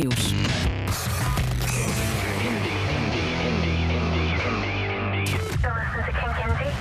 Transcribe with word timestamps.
Nieuws. 0.00 0.32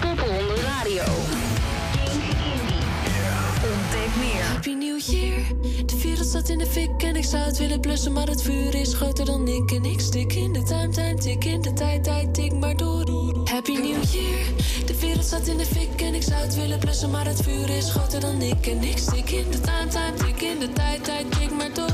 Poppen 0.02 0.30
on 0.30 0.48
the 0.48 0.62
radio. 0.66 1.04
Ontdek 3.64 4.16
meer. 4.20 4.44
Happy 4.44 4.74
New 4.74 5.00
Year. 5.00 5.44
De 5.86 6.02
wereld 6.02 6.28
staat 6.28 6.50
in 6.50 6.58
de 6.58 6.66
fik 6.66 7.04
en 7.04 7.16
ik 7.16 7.24
zou 7.24 7.44
het 7.44 7.58
willen 7.58 7.80
blussen, 7.80 8.14
maar 8.14 8.28
het 8.28 8.42
vuur 8.42 8.76
is 8.76 8.94
groter 8.94 9.26
dan 9.26 9.48
ik. 9.48 9.72
En 9.72 9.86
ik 9.86 10.00
stik 10.00 10.34
in 10.34 10.54
de 10.54 10.64
time, 10.64 10.90
time, 10.90 11.16
tik 11.16 11.46
in 11.46 11.62
de 11.62 11.74
tijd, 11.74 12.04
tijd, 12.04 12.34
tik 12.34 12.54
maar 12.54 12.78
door. 12.78 13.04
Happy 13.54 13.74
New 13.74 14.04
Year. 14.04 14.46
De 14.86 15.00
wereld 15.00 15.26
staat 15.26 15.48
in 15.48 15.58
de 15.58 15.66
fik 15.66 16.02
en 16.02 16.14
ik 16.14 16.22
zou 16.22 16.42
het 16.42 16.56
willen 16.56 16.80
blussen, 16.80 17.12
maar 17.12 17.26
het 17.26 17.42
vuur 17.42 17.70
is 17.70 17.90
groter 17.90 18.20
dan 18.20 18.42
ik. 18.42 18.68
En 18.68 18.84
ik 18.84 18.98
stik 18.98 19.30
in 19.30 19.52
de 19.52 19.60
time, 19.60 19.88
time, 19.88 20.14
tik 20.14 20.42
in 20.42 20.60
de 20.60 20.74
tijd, 20.74 21.04
tijd, 21.04 21.32
tik 21.32 21.52
maar 21.52 21.74
door. 21.74 21.92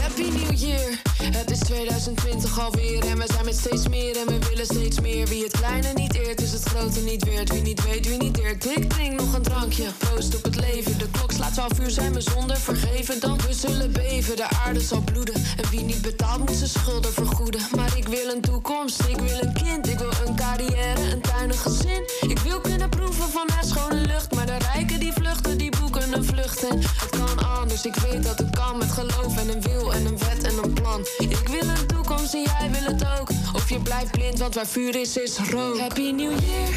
Happy 0.00 0.22
New 0.22 0.54
Year. 0.54 1.11
Het 1.22 1.50
is 1.50 1.58
2020 1.58 2.60
alweer 2.60 3.06
en 3.06 3.18
we 3.18 3.24
zijn 3.26 3.44
met 3.44 3.56
steeds 3.56 3.88
meer 3.88 4.16
en 4.16 4.26
we 4.26 4.38
willen 4.48 4.64
steeds 4.64 5.00
meer. 5.00 5.26
Wie 5.26 5.42
het 5.42 5.52
kleine 5.52 5.92
niet 5.94 6.14
eert, 6.14 6.40
is 6.40 6.52
het 6.52 6.62
grote 6.62 7.00
niet 7.00 7.24
weert. 7.24 7.50
Wie 7.52 7.62
niet 7.62 7.84
weet, 7.84 8.08
wie 8.08 8.18
niet 8.18 8.38
eert, 8.38 8.64
ik 8.64 8.88
drink 8.90 9.20
nog 9.20 9.34
een 9.34 9.42
drankje. 9.42 9.84
Proost 9.98 10.36
op 10.36 10.44
het 10.44 10.56
leven, 10.60 10.98
de 10.98 11.08
klok 11.10 11.32
slaat 11.32 11.52
12 11.52 11.80
uur, 11.80 11.90
zijn 11.90 12.12
we 12.12 12.20
zonder 12.20 12.56
vergeven. 12.56 13.20
Dan 13.20 13.38
we 13.46 13.52
zullen 13.52 13.92
beven, 13.92 14.36
de 14.36 14.48
aarde 14.48 14.80
zal 14.80 15.00
bloeden. 15.00 15.34
En 15.34 15.70
wie 15.70 15.80
niet 15.80 16.02
betaalt, 16.02 16.38
moet 16.38 16.56
zijn 16.56 16.70
schulden 16.70 17.12
vergoeden. 17.12 17.60
Maar 17.76 17.96
ik 17.96 18.08
wil 18.08 18.28
een 18.34 18.40
toekomst, 18.40 19.00
ik 19.00 19.20
wil 19.20 19.38
een 19.40 19.52
kind, 19.52 19.88
ik 19.88 19.98
wil 19.98 20.12
een 20.26 20.36
carrière, 20.36 21.12
een 21.12 21.20
tuin, 21.20 21.50
een 21.50 21.56
gezin. 21.56 22.02
Ik 22.20 22.38
wil 22.38 22.60
kunnen 22.60 22.88
proeven 22.88 23.28
van 23.28 23.48
het 23.52 23.68
schone 23.68 24.06
lucht, 24.06 24.34
maar 24.34 24.46
de 24.46 24.56
rijken 24.72 25.00
die 25.00 25.12
vluchten, 25.12 25.58
het 26.12 27.10
kan 27.10 27.46
anders, 27.58 27.84
ik 27.84 27.94
weet 27.94 28.22
dat 28.22 28.38
het 28.38 28.50
kan 28.50 28.78
met 28.78 28.90
geloof 28.90 29.38
en 29.38 29.48
een 29.48 29.62
wil 29.62 29.92
en 29.92 30.06
een 30.06 30.18
wet 30.18 30.42
en 30.42 30.62
een 30.62 30.72
plan. 30.72 31.06
Ik 31.18 31.48
wil 31.48 31.68
een 31.68 31.86
toekomst 31.86 32.34
en 32.34 32.42
jij 32.42 32.70
wil 32.70 32.92
het 32.92 33.04
ook. 33.20 33.28
Of 33.52 33.68
je 33.68 33.80
blijft 33.80 34.10
blind, 34.10 34.38
want 34.38 34.54
waar 34.54 34.66
vuur 34.66 35.00
is, 35.00 35.16
is 35.16 35.38
rook. 35.50 35.78
Happy 35.78 36.10
New 36.10 36.30
Year. 36.30 36.68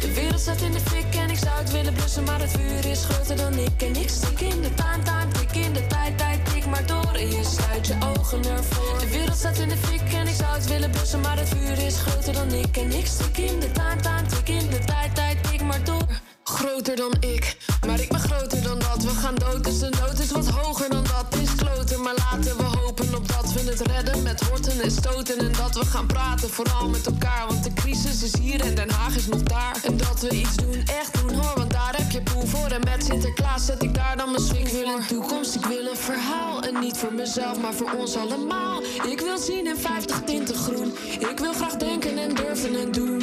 De 0.00 0.12
wereld 0.14 0.40
staat 0.40 0.60
in 0.60 0.72
de 0.72 0.80
fik 0.80 1.14
en 1.14 1.30
ik 1.30 1.36
zou 1.36 1.58
het 1.58 1.72
willen 1.72 1.92
blussen, 1.92 2.24
maar 2.24 2.40
het 2.40 2.50
vuur 2.50 2.90
is 2.90 3.04
groter 3.04 3.36
dan 3.36 3.52
ik. 3.52 3.82
En 3.82 3.96
ik 3.96 4.08
stik 4.08 4.40
in 4.40 4.62
de 4.62 4.74
time, 4.74 5.02
time, 5.02 5.32
tik 5.32 5.64
in 5.64 5.72
de 5.72 5.86
tijd, 5.86 6.18
tijd, 6.18 6.52
tik 6.52 6.66
maar 6.66 6.86
door. 6.86 7.14
En 7.14 7.26
je 7.26 7.44
sluit 7.44 7.86
je 7.86 7.94
ogen 8.16 8.44
ervoor. 8.44 8.98
De 8.98 9.08
wereld 9.08 9.36
staat 9.36 9.58
in 9.58 9.68
de 9.68 9.76
fik 9.76 10.12
en 10.12 10.26
ik 10.26 10.34
zou 10.34 10.54
het 10.54 10.66
willen 10.66 10.90
blussen, 10.90 11.20
maar 11.20 11.38
het 11.38 11.48
vuur 11.48 11.86
is 11.86 11.96
groter 11.96 12.32
dan 12.32 12.52
ik. 12.52 12.76
En 12.76 12.92
ik 12.92 13.06
stik 13.06 13.38
in 13.38 13.60
de 13.60 13.70
time, 13.72 14.00
time, 14.00 14.26
tik 14.26 14.48
in 14.48 14.70
de 14.70 14.78
tijd, 14.78 15.14
tijd, 15.14 15.50
tik 15.50 15.62
maar 15.62 15.84
door. 15.84 16.31
Groter 16.52 16.96
dan 16.96 17.14
ik, 17.20 17.56
maar 17.86 18.00
ik 18.00 18.08
ben 18.08 18.20
groter 18.20 18.62
dan 18.62 18.78
dat. 18.78 19.02
We 19.02 19.08
gaan 19.08 19.34
dood, 19.34 19.64
dus 19.64 19.78
de 19.78 19.88
nood 20.00 20.18
is 20.18 20.30
wat 20.30 20.48
hoger 20.48 20.90
dan 20.90 21.04
dat. 21.04 21.40
Is 21.40 21.54
kloten, 21.54 22.02
maar 22.02 22.14
laten 22.14 22.56
we 22.56 22.62
hopen 22.62 23.14
op 23.14 23.28
dat 23.28 23.52
we 23.52 23.60
het 23.70 23.80
redden 23.80 24.22
met 24.22 24.40
horten 24.40 24.80
en 24.80 24.90
stoten. 24.90 25.38
En 25.38 25.52
dat 25.52 25.74
we 25.74 25.84
gaan 25.84 26.06
praten, 26.06 26.50
vooral 26.50 26.88
met 26.88 27.06
elkaar. 27.06 27.46
Want 27.48 27.64
de 27.64 27.72
crisis 27.72 28.22
is 28.22 28.36
hier 28.40 28.60
en 28.60 28.74
Den 28.74 28.90
Haag 28.90 29.16
is 29.16 29.26
nog 29.26 29.42
daar. 29.42 29.76
En 29.82 29.96
dat 29.96 30.20
we 30.20 30.30
iets 30.30 30.56
doen, 30.56 30.82
echt 30.86 31.20
doen 31.20 31.34
hoor, 31.34 31.54
want 31.56 31.70
daar 31.70 31.94
heb 31.96 32.10
je 32.10 32.22
poen 32.22 32.46
voor. 32.46 32.68
En 32.68 32.80
met 32.84 33.04
Sinterklaas 33.04 33.64
zet 33.64 33.82
ik 33.82 33.94
daar 33.94 34.16
dan 34.16 34.30
mijn 34.30 34.42
swing 34.42 34.68
Ik 34.68 34.72
wil 34.72 34.96
een 34.96 35.06
toekomst, 35.06 35.54
ik 35.54 35.64
wil 35.64 35.86
een 35.86 35.96
verhaal. 35.96 36.62
En 36.62 36.80
niet 36.80 36.96
voor 36.96 37.12
mezelf, 37.12 37.60
maar 37.60 37.74
voor 37.74 37.90
ons 37.98 38.16
allemaal. 38.16 38.82
Ik 39.06 39.20
wil 39.20 39.38
zien 39.38 39.66
in 39.66 39.76
50 39.76 40.20
tinten 40.24 40.54
groen. 40.54 40.92
Ik 41.18 41.38
wil 41.38 41.52
graag 41.52 41.76
denken 41.76 42.18
en 42.18 42.34
durven 42.34 42.80
en 42.80 42.92
doen. 42.92 43.22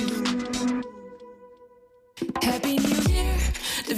Happy 2.40 2.76
New 2.76 2.99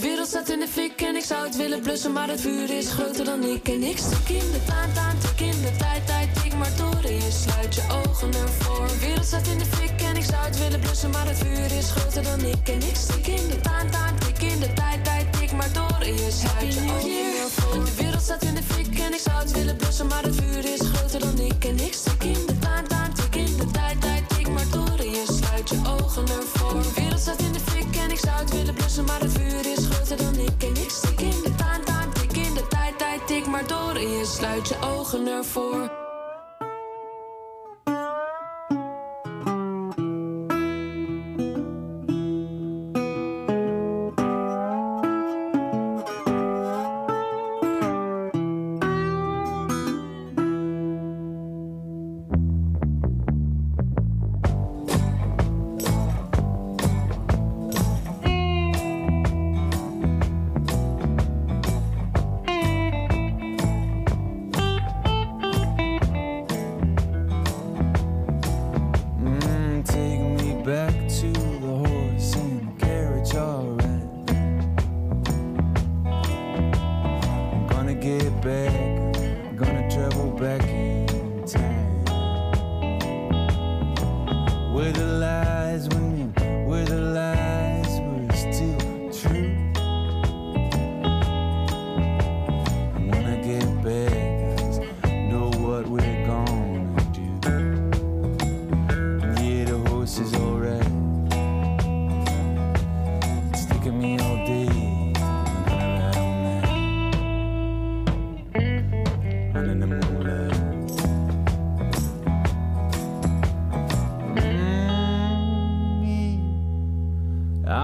wereld 0.02 0.28
staat 0.28 0.50
in 0.50 0.60
de 0.60 0.68
fik 0.68 1.02
en 1.02 1.16
ik 1.16 1.24
zou 1.24 1.46
het 1.46 1.56
willen 1.56 1.82
blussen, 1.82 2.12
maar 2.12 2.28
het 2.28 2.42
vuur 2.42 2.70
is 2.70 2.90
groter 2.90 3.26
dan 3.26 3.44
ik. 3.44 3.68
En 3.68 3.84
ik 3.84 3.98
stik 3.98 4.30
in 4.30 4.52
de 4.52 4.64
taan, 4.66 4.92
taan, 4.94 5.16
in 5.38 5.62
de 5.62 5.72
tijd, 5.78 6.08
tijd, 6.08 6.30
tik 6.44 6.56
maar 6.56 6.76
door. 6.78 7.04
En 7.04 7.14
je 7.14 7.32
sluit 7.32 7.76
je 7.76 7.84
ogen 8.06 8.34
ervoor. 8.34 8.88
De 8.88 9.00
wereld 9.00 9.26
staat 9.26 9.48
in 9.48 9.58
de 9.58 9.66
fik 9.66 10.02
en 10.02 10.16
ik 10.16 10.24
zou 10.24 10.46
het 10.46 10.58
willen 10.58 10.80
blussen, 10.80 11.10
maar 11.10 11.28
het 11.28 11.38
vuur 11.38 11.72
is 11.78 11.92
groter 11.92 12.24
dan 12.24 12.40
ik. 12.40 12.70
En 12.70 12.82
ik 12.92 12.96
stik 12.96 13.28
in 13.28 13.48
de 13.48 13.60
taan, 13.62 13.90
taan, 13.90 14.16
in 14.40 14.60
de 14.60 14.74
tijd, 14.74 15.04
tijd, 15.04 15.34
tik 15.34 15.52
maar 15.52 15.74
door. 15.74 16.02
En 16.02 16.14
je 16.14 16.32
sluit 16.32 16.74
je 16.74 16.80
ogen 16.80 17.42
ervoor. 17.44 17.86
De 17.86 17.96
wereld 17.96 18.22
staat 18.22 18.44
in 18.44 18.56
de 18.56 18.64
fik 18.64 19.00
en 19.00 19.14
ik 19.14 19.20
zou 19.20 19.38
het 19.38 19.52
willen 19.52 19.76
blussen, 19.76 20.08
maar 20.08 20.24
het 20.24 20.36
vuur 20.36 20.66
is 20.74 20.82
groter 20.94 21.20
dan 21.20 21.40
ik. 21.40 21.66
En 21.66 21.80
ik 21.80 21.94
je 25.72 25.80
ogen 26.00 26.28
ervoor. 26.28 26.82
De 26.82 26.92
wereld 26.96 27.20
staat 27.20 27.42
in 27.42 27.52
de 27.52 27.60
fik 27.60 27.96
en 27.96 28.12
ik 28.12 28.20
zou 28.20 28.40
het 28.40 28.52
willen 28.52 28.74
blussen, 28.74 29.06
maar 29.06 29.20
het 29.20 29.32
vuur 29.32 29.72
is 29.78 29.86
groter 29.86 30.18
dan 30.18 30.36
ik. 30.36 30.64
En 30.64 30.84
ik 30.84 30.90
stik 30.90 31.22
in 31.22 31.42
de 31.44 31.56
taan, 31.56 31.84
taan, 31.84 32.14
tik 32.14 32.38
in 32.38 32.54
de 32.54 32.68
tijd, 32.68 32.98
tijd, 32.98 33.28
tik 33.28 33.48
maar 33.48 33.68
door. 33.68 33.96
En 33.96 34.10
je 34.10 34.26
sluit 34.26 34.68
je 34.68 34.76
ogen 34.82 35.28
ervoor. 35.28 36.11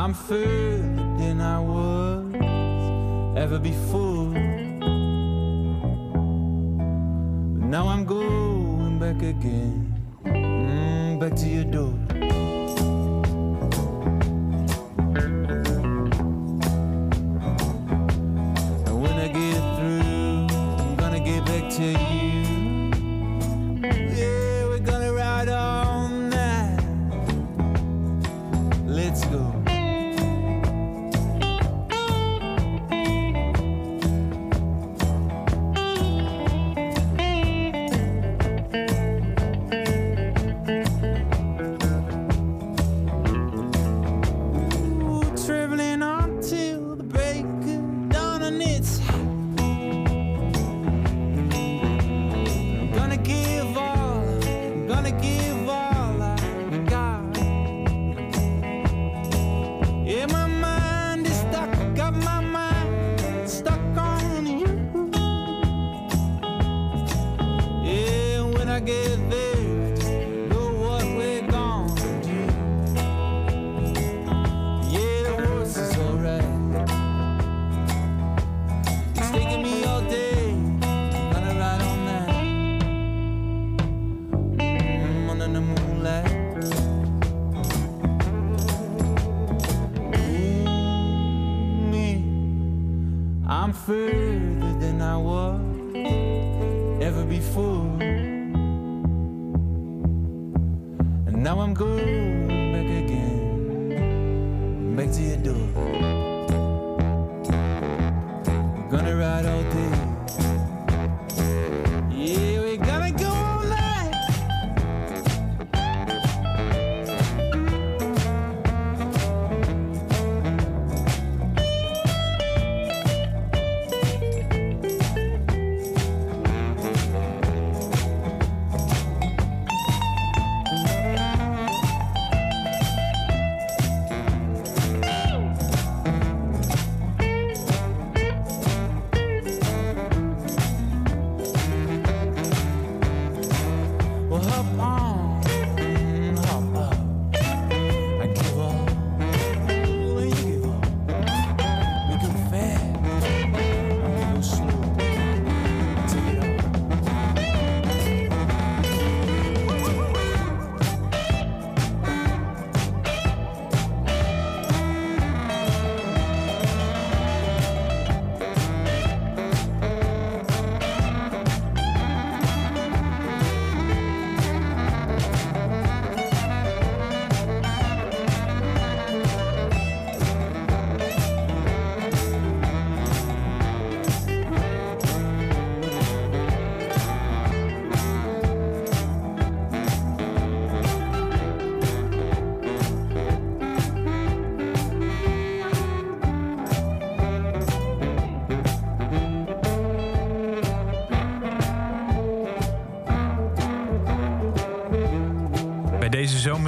I'm 0.07 0.13
further 0.13 0.77
than 1.17 1.41
I 1.41 1.59
was 1.59 2.33
ever 3.37 3.59
before. 3.59 4.29
But 7.59 7.67
now 7.67 7.89
I'm 7.89 8.05
going 8.05 8.99
back 8.99 9.17
again. 9.17 10.01
Mm, 10.23 11.19
back 11.19 11.35
to 11.35 11.49
your 11.49 11.65
door. 11.65 12.06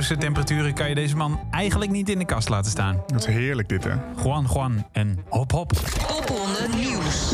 Zomerse 0.01 0.17
temperaturen 0.25 0.73
kan 0.73 0.89
je 0.89 0.95
deze 0.95 1.15
man 1.15 1.39
eigenlijk 1.51 1.91
niet 1.91 2.09
in 2.09 2.19
de 2.19 2.25
kast 2.25 2.49
laten 2.49 2.71
staan. 2.71 3.03
Dat 3.07 3.19
is 3.19 3.25
heerlijk 3.25 3.69
dit, 3.69 3.83
hè? 3.83 3.93
Juan 4.23 4.47
Juan 4.53 4.85
en 4.91 5.19
hop 5.29 5.51
hop. 5.51 5.71
Popronde 6.07 6.67
Nieuws. 6.75 7.33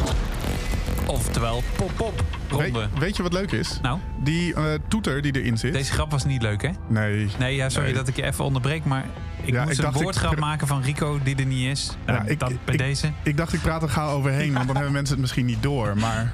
Oftewel 1.05 1.63
pop 1.75 1.91
pop 1.95 2.23
ronde. 2.49 2.71
Weet, 2.79 2.99
weet 2.99 3.15
je 3.17 3.23
wat 3.23 3.33
leuk 3.33 3.51
is? 3.51 3.79
Nou, 3.81 3.99
Die 4.23 4.53
eh, 4.53 4.63
toeter 4.87 5.21
die 5.21 5.39
erin 5.41 5.57
zit. 5.57 5.73
deze 5.73 5.91
grap 5.93 6.11
was 6.11 6.25
niet 6.25 6.41
leuk 6.41 6.61
hè? 6.61 6.69
Nee. 6.87 7.27
Nee, 7.39 7.55
ja, 7.55 7.69
sorry 7.69 7.85
Nee. 7.87 7.95
dat 7.95 8.07
ik 8.07 8.15
je 8.15 8.23
even 8.23 8.43
onderbreek, 8.45 8.85
maar 8.85 9.05
ik 9.41 9.53
Ja, 9.53 9.63
moest 9.63 9.79
ik 9.79 9.85
een 9.85 9.93
ik- 9.95 10.01
woordgrap 10.01 10.39
maken 10.39 10.67
van 10.67 10.81
Rico 10.81 11.19
die 11.23 11.35
er 11.35 11.45
niet 11.45 11.67
is. 11.67 11.91
Nou, 12.05 12.19
Ja, 12.23 12.25
ik- 12.31 12.39
dat 12.39 12.49
bij 12.65 12.73
ik- 12.73 12.79
deze. 12.79 13.11
Ik 13.23 13.37
dacht, 13.37 13.53
ik 13.53 13.61
praat 13.61 13.81
er 13.83 13.89
gauw 13.89 14.09
overheen, 14.17 14.53
want 14.53 14.65
dan 14.65 14.75
hebben 14.75 14.93
mensen 14.93 15.13
het 15.13 15.21
misschien 15.21 15.45
niet 15.45 15.63
door. 15.63 15.97
Maar 15.97 16.31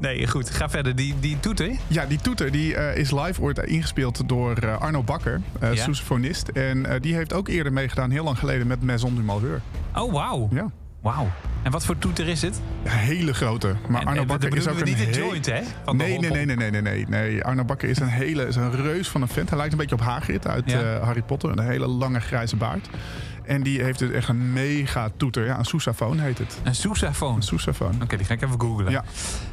Nee, 0.00 0.26
goed, 0.26 0.50
ga 0.50 0.68
verder. 0.70 0.96
Die, 0.96 1.14
die 1.20 1.40
toeter. 1.40 1.70
ja, 1.86 2.06
die 2.06 2.18
toeter 2.20 2.50
die, 2.50 2.74
eh, 2.76 2.96
is 2.96 3.10
live 3.10 3.40
ooit 3.40 3.58
ingespeeld 3.58 4.28
door 4.28 4.56
eh, 4.56 4.78
Arno 4.78 5.02
Bakker, 5.02 5.40
Ja. 5.60 5.74
sousaphonist. 5.74 6.48
En 6.48 6.86
die 7.00 7.14
heeft 7.14 7.32
ook 7.32 7.48
eerder 7.48 7.72
meegedaan, 7.72 8.10
heel 8.10 8.24
lang 8.24 8.38
geleden, 8.38 8.66
met 8.66 8.82
Maison 8.82 9.14
du 9.14 9.20
Malheur. 9.22 9.60
Oh, 9.96 10.12
wauw. 10.12 10.48
Ja. 10.52 10.70
Wauw. 11.02 11.30
En 11.62 11.70
wat 11.70 11.84
voor 11.84 11.98
toeter 11.98 12.28
is 12.28 12.42
het? 12.42 12.60
Ja, 12.84 12.90
hele 12.90 13.34
grote. 13.34 13.74
Maar 13.88 14.00
En, 14.00 14.06
Arno 14.06 14.24
Bakker 14.24 14.56
is 14.56 14.68
ook 14.68 14.78
een 14.78 14.84
niet 14.84 14.96
de 14.96 15.02
heel- 15.04 15.26
joint, 15.26 15.46
hè? 15.46 15.60
Van 15.84 15.98
de 15.98 16.04
Nee, 16.04 16.18
nee, 16.18 16.30
nee, 16.30 16.56
nee, 16.56 16.70
nee, 16.70 16.82
nee, 16.82 17.06
nee. 17.08 17.44
Arno 17.44 17.64
Bakker 17.64 17.88
is 17.88 17.98
een 17.98 18.08
hele, 18.08 18.46
is 18.46 18.56
een 18.56 18.72
reus 18.82 19.08
van 19.08 19.22
een 19.22 19.28
vent. 19.28 19.48
Hij 19.48 19.58
lijkt 19.58 19.72
een 19.72 19.78
beetje 19.78 19.94
op 19.94 20.00
Hagrid 20.00 20.46
uit 20.46 20.70
Ja. 20.70 20.98
Harry 20.98 21.22
Potter. 21.22 21.50
Een 21.50 21.58
hele 21.70 21.86
lange 21.86 22.20
grijze 22.20 22.56
baard. 22.56 22.88
En 23.44 23.62
die 23.62 23.82
heeft 23.82 23.98
dus 23.98 24.10
echt 24.10 24.28
een 24.28 24.52
mega 24.52 25.08
toeter. 25.16 25.44
Ja, 25.44 25.58
een 25.58 25.64
sousaphone 25.64 26.22
heet 26.22 26.38
het. 26.38 26.58
Een 26.62 26.74
sousaphone. 26.74 27.36
Een 27.36 27.42
sousaphone. 27.42 28.02
Oké, 28.02 28.16
die 28.16 28.26
ga 28.26 28.34
ik 28.34 28.42
even 28.42 28.60
googlen. 28.60 28.90
Ja. 28.90 29.04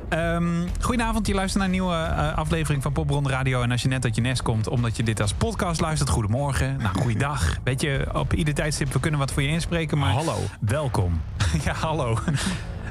Ehm, 0.10 0.68
goedenavond, 0.82 1.28
je 1.28 1.34
luistert 1.34 1.58
naar 1.64 1.66
een 1.66 1.80
nieuwe 1.80 1.96
eh, 1.96 2.38
aflevering 2.38 2.84
van 2.84 2.92
Popronde 2.92 3.30
Radio. 3.30 3.62
En 3.62 3.72
als 3.72 3.82
je 3.82 3.88
net 3.88 4.04
uit 4.04 4.16
je 4.16 4.22
nest 4.22 4.42
komt, 4.42 4.68
omdat 4.68 4.98
je 4.98 5.04
dit 5.04 5.22
als 5.22 5.34
podcast 5.34 5.82
luistert, 5.82 6.10
goedemorgen, 6.10 6.78
nou, 6.78 6.98
goeiedag. 7.00 7.56
Weet 7.64 7.82
je, 7.82 8.08
op 8.14 8.34
ieder 8.34 8.54
tijdstip, 8.54 8.94
we 8.94 9.00
kunnen 9.00 9.20
wat 9.20 9.32
voor 9.32 9.42
je 9.42 9.48
inspreken, 9.50 9.98
maar 9.98 10.12
Hallo. 10.12 10.38
welkom. 10.60 11.22
ja, 11.66 11.74
hallo. 11.74 12.18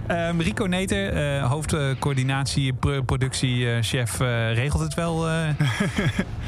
Ehm, 0.06 0.40
Rico 0.40 0.64
Neter, 0.64 1.12
eh, 1.36 1.50
hoofdcoördinatie, 1.50 2.72
pro- 2.72 3.02
productiechef, 3.02 4.20
eh, 4.20 4.54
regelt 4.54 4.82
het 4.82 4.94
wel. 4.94 5.24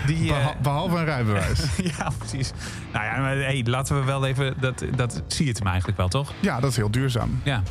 die, 0.06 0.28
eh, 0.32 0.36
Beha- 0.38 0.54
behalve 0.62 0.96
een 0.96 1.04
rijbewijs. 1.04 1.60
ja, 1.98 2.10
precies. 2.18 2.52
Nou 2.92 3.04
ja, 3.04 3.20
maar 3.20 3.36
hey, 3.36 3.62
laten 3.66 3.98
we 3.98 4.04
wel 4.04 4.26
even, 4.26 4.54
dat, 4.60 4.84
dat 4.96 5.22
zie 5.26 5.44
je 5.44 5.50
het 5.50 5.58
hem 5.58 5.68
eigenlijk 5.68 5.98
wel, 5.98 6.08
toch? 6.08 6.32
ja, 6.40 6.60
dat 6.60 6.70
is 6.70 6.76
heel 6.76 6.90
duurzaam. 6.90 7.40
Ja. 7.42 7.62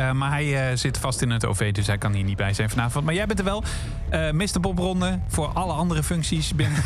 Eh, 0.00 0.12
maar 0.12 0.30
hij 0.30 0.70
eh, 0.70 0.76
zit 0.76 0.98
vast 0.98 1.22
in 1.22 1.30
het 1.30 1.46
OV, 1.46 1.72
dus 1.72 1.86
hij 1.86 1.98
kan 1.98 2.12
hier 2.12 2.24
niet 2.24 2.36
bij 2.36 2.52
zijn 2.54 2.70
vanavond. 2.70 3.04
Maar 3.04 3.14
jij 3.14 3.26
bent 3.26 3.38
er 3.38 3.44
wel. 3.44 3.62
Eh 4.08 4.30
Mr. 4.30 4.60
Popronde 4.60 5.18
voor 5.28 5.46
alle 5.48 5.72
andere 5.72 6.02
functies 6.02 6.54
binnen, 6.54 6.82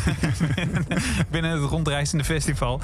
binnen 1.31 1.51
het 1.61 1.69
rondreizende 1.69 2.23
festival. 2.23 2.79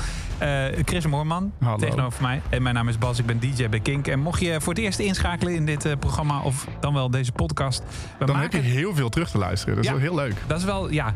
Chris 0.85 1.05
Moorman 1.05 1.51
Hallo. 1.59 1.77
tegenover 1.77 2.21
mij. 2.21 2.41
En 2.49 2.61
mijn 2.61 2.75
naam 2.75 2.87
is 2.87 2.97
Bas, 2.97 3.19
ik 3.19 3.25
ben 3.25 3.39
DJ 3.39 3.69
bij 3.69 3.79
Kink. 3.79 4.07
En 4.07 4.19
mocht 4.19 4.39
je 4.41 4.61
voor 4.61 4.73
het 4.73 4.81
eerst 4.81 4.99
inschakelen 4.99 5.53
in 5.55 5.65
dit 5.65 5.99
programma 5.99 6.41
of 6.41 6.67
dan 6.79 6.93
wel 6.93 7.09
deze 7.11 7.31
podcast. 7.31 7.83
We 8.19 8.25
Dan 8.25 8.35
maken 8.35 8.51
heb 8.59 8.63
je 8.65 8.71
heel 8.71 8.95
veel 8.95 9.09
terug 9.09 9.29
te 9.29 9.37
luisteren. 9.37 9.75
Dat 9.75 9.83
is 9.83 9.89
Ja. 9.89 9.95
wel 9.97 10.05
heel 10.05 10.15
leuk. 10.15 10.35
dat 10.47 10.57
is 10.57 10.63
wel, 10.65 10.91
ja. 10.91 11.13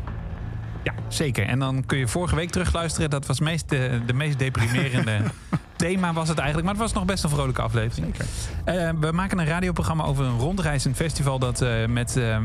Ja, 0.82 0.92
zeker. 1.08 1.46
En 1.46 1.58
dan 1.58 1.86
kun 1.86 1.98
je 1.98 2.08
vorige 2.08 2.34
week 2.36 2.50
terugluisteren. 2.50 3.10
Dat 3.10 3.26
was 3.26 3.40
meest, 3.40 3.68
de, 3.68 4.00
de 4.06 4.12
meest 4.12 4.38
deprimerende 4.38 5.18
thema 5.76 6.12
was 6.12 6.28
het 6.28 6.38
eigenlijk. 6.38 6.66
Maar 6.66 6.74
het 6.74 6.82
was 6.82 6.92
nog 6.92 7.04
best 7.04 7.24
een 7.24 7.30
vrolijke 7.30 7.62
aflevering. 7.62 8.14
Eh, 8.64 8.90
we 9.00 9.12
maken 9.12 9.38
een 9.38 9.46
radioprogramma 9.46 10.04
over 10.04 10.24
een 10.24 10.38
rondreizend 10.38 10.96
festival... 10.96 11.38
dat 11.38 11.60
eh, 11.60 11.86
met 11.86 12.16
eh, 12.16 12.38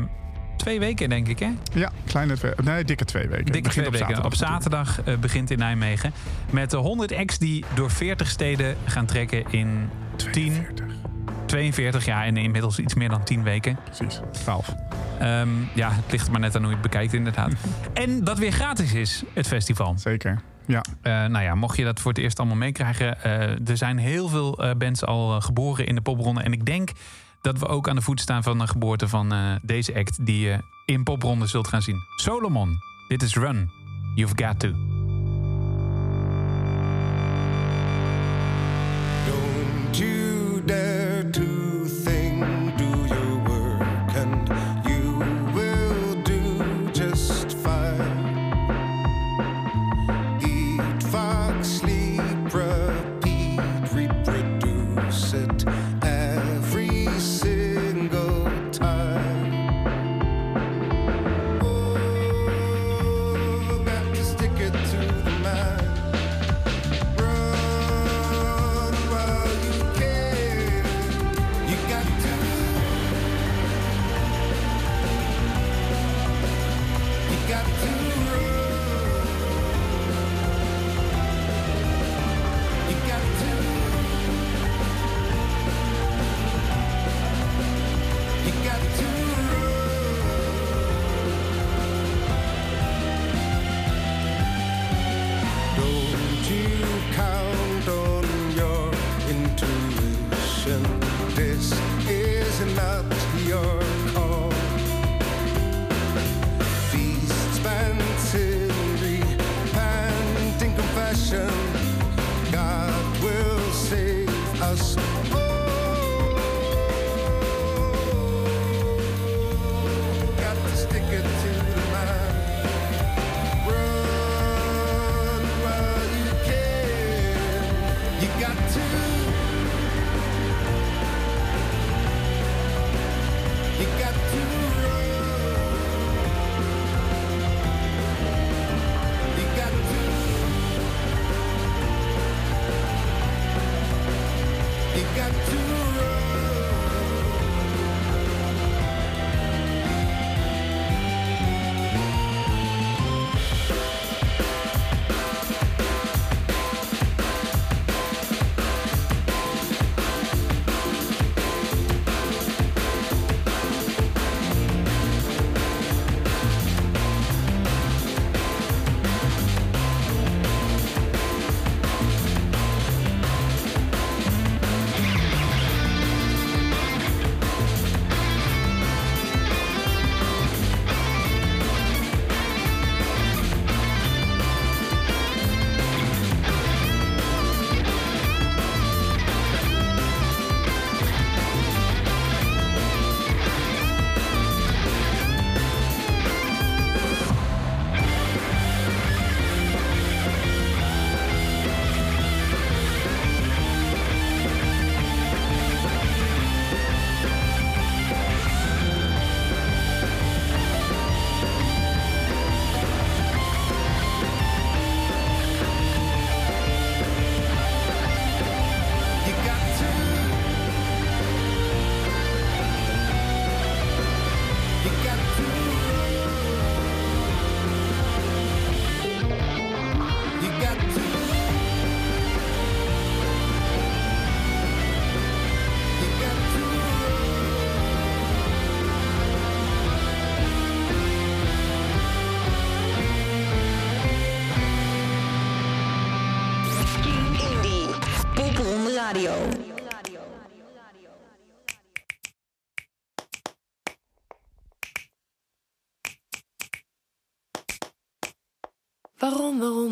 twee 0.56 0.78
weken, 0.78 1.08
denk 1.08 1.28
ik, 1.28 1.38
hè? 1.38 1.50
Ja, 1.72 1.90
kleine 2.06 2.36
twee, 2.36 2.52
nee, 2.64 2.84
dikke 2.84 3.04
twee 3.04 3.28
weken. 3.28 3.52
Dikke 3.52 3.68
twee 3.68 3.90
weken. 3.90 4.24
Op 4.24 4.34
zaterdag 4.34 5.00
begint 5.20 5.50
in 5.50 5.58
Nijmegen. 5.58 6.12
Met 6.50 6.70
de 6.70 6.76
100 6.76 7.12
acts 7.12 7.38
die 7.38 7.64
door 7.74 7.90
40 7.90 8.28
steden 8.28 8.76
gaan 8.84 9.06
trekken 9.06 9.44
in 9.50 9.88
10, 10.16 10.30
42. 10.32 10.86
42 11.46 12.04
jaar... 12.04 12.24
en 12.24 12.36
inmiddels 12.36 12.78
iets 12.78 12.94
meer 12.94 13.08
dan 13.08 13.24
10 13.24 13.42
weken. 13.42 13.78
Precies, 13.84 14.20
12. 14.30 14.74
Ehm, 15.18 15.48
ja, 15.74 15.90
het 15.92 16.12
ligt 16.12 16.26
er 16.26 16.32
maar 16.32 16.40
net 16.40 16.56
aan 16.56 16.62
hoe 16.62 16.70
je 16.70 16.76
het 16.76 16.90
bekijkt, 16.90 17.12
inderdaad. 17.12 17.52
en 17.92 18.24
dat 18.24 18.38
weer 18.38 18.52
gratis 18.52 18.92
is, 18.92 19.22
het 19.32 19.46
festival. 19.46 19.94
Zeker. 19.98 20.40
Ja, 20.66 20.82
Eh, 21.02 21.12
nou 21.12 21.44
ja, 21.44 21.54
mocht 21.54 21.76
je 21.76 21.84
dat 21.84 22.00
voor 22.00 22.12
het 22.12 22.20
eerst 22.20 22.38
allemaal 22.38 22.56
meekrijgen. 22.56 23.22
eh, 23.22 23.68
er 23.68 23.76
zijn 23.76 23.98
heel 23.98 24.28
veel 24.28 24.58
eh, 24.58 24.74
bands 24.76 25.04
al 25.04 25.40
geboren 25.40 25.86
in 25.86 25.94
de 25.94 26.00
popronde. 26.00 26.42
En 26.42 26.52
ik 26.52 26.66
denk 26.66 26.90
dat 27.40 27.58
we 27.58 27.66
ook 27.66 27.88
aan 27.88 27.96
de 27.96 28.02
voet 28.02 28.20
staan 28.20 28.42
van 28.42 28.58
de 28.58 28.66
geboorte 28.66 29.08
van 29.08 29.58
deze 29.62 29.94
act... 29.94 30.26
die 30.26 30.40
je 30.40 30.58
in 30.86 31.02
popronde 31.02 31.46
zult 31.46 31.68
gaan 31.68 31.82
zien. 31.82 31.98
Solomon, 32.16 32.78
dit 33.08 33.22
is 33.22 33.34
Run. 33.34 33.70
You've 34.14 34.44
got 34.44 34.60
to. 34.60 34.91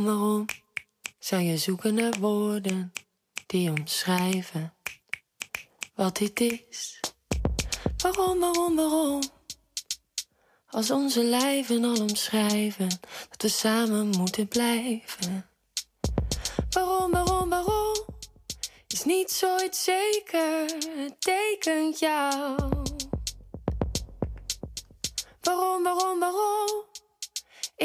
Waarom, 0.05 0.19
waarom, 0.19 0.47
zou 1.19 1.43
je 1.43 1.57
zoeken 1.57 1.95
naar 1.95 2.19
woorden 2.21 2.93
die 3.47 3.71
omschrijven 3.71 4.75
wat 5.95 6.17
dit 6.17 6.41
is? 6.41 7.01
Waarom, 7.97 8.39
waarom, 8.41 8.77
waarom? 8.77 9.23
Als 10.67 10.91
onze 10.91 11.25
lijven 11.25 11.85
al 11.85 12.01
omschrijven 12.01 12.89
dat 13.31 13.43
we 13.43 13.49
samen 13.49 14.09
moeten 14.09 14.49
blijven. 14.49 15.51
Waarom, 16.71 17.11
waarom, 17.11 17.49
waarom? 17.49 18.05
Is 18.87 19.05
niets 19.05 19.45
ooit 19.45 19.77
zeker, 19.77 20.65
het 20.97 21.21
tekent 21.21 21.99
jou. 21.99 22.57
Waarom, 25.41 25.83
waarom, 25.83 26.19
waarom? 26.19 26.89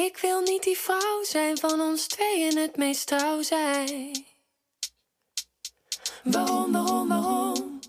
Ik 0.03 0.17
wil 0.17 0.41
niet 0.41 0.63
die 0.63 0.77
vrouw 0.77 1.23
zijn 1.23 1.57
van 1.57 1.81
ons 1.81 2.07
tweeën 2.07 2.57
het 2.57 2.77
meest 2.77 3.07
trouw 3.07 3.41
zijn. 3.41 4.25
Waarom, 6.23 6.71
waarom, 6.71 7.07
waarom? 7.07 7.79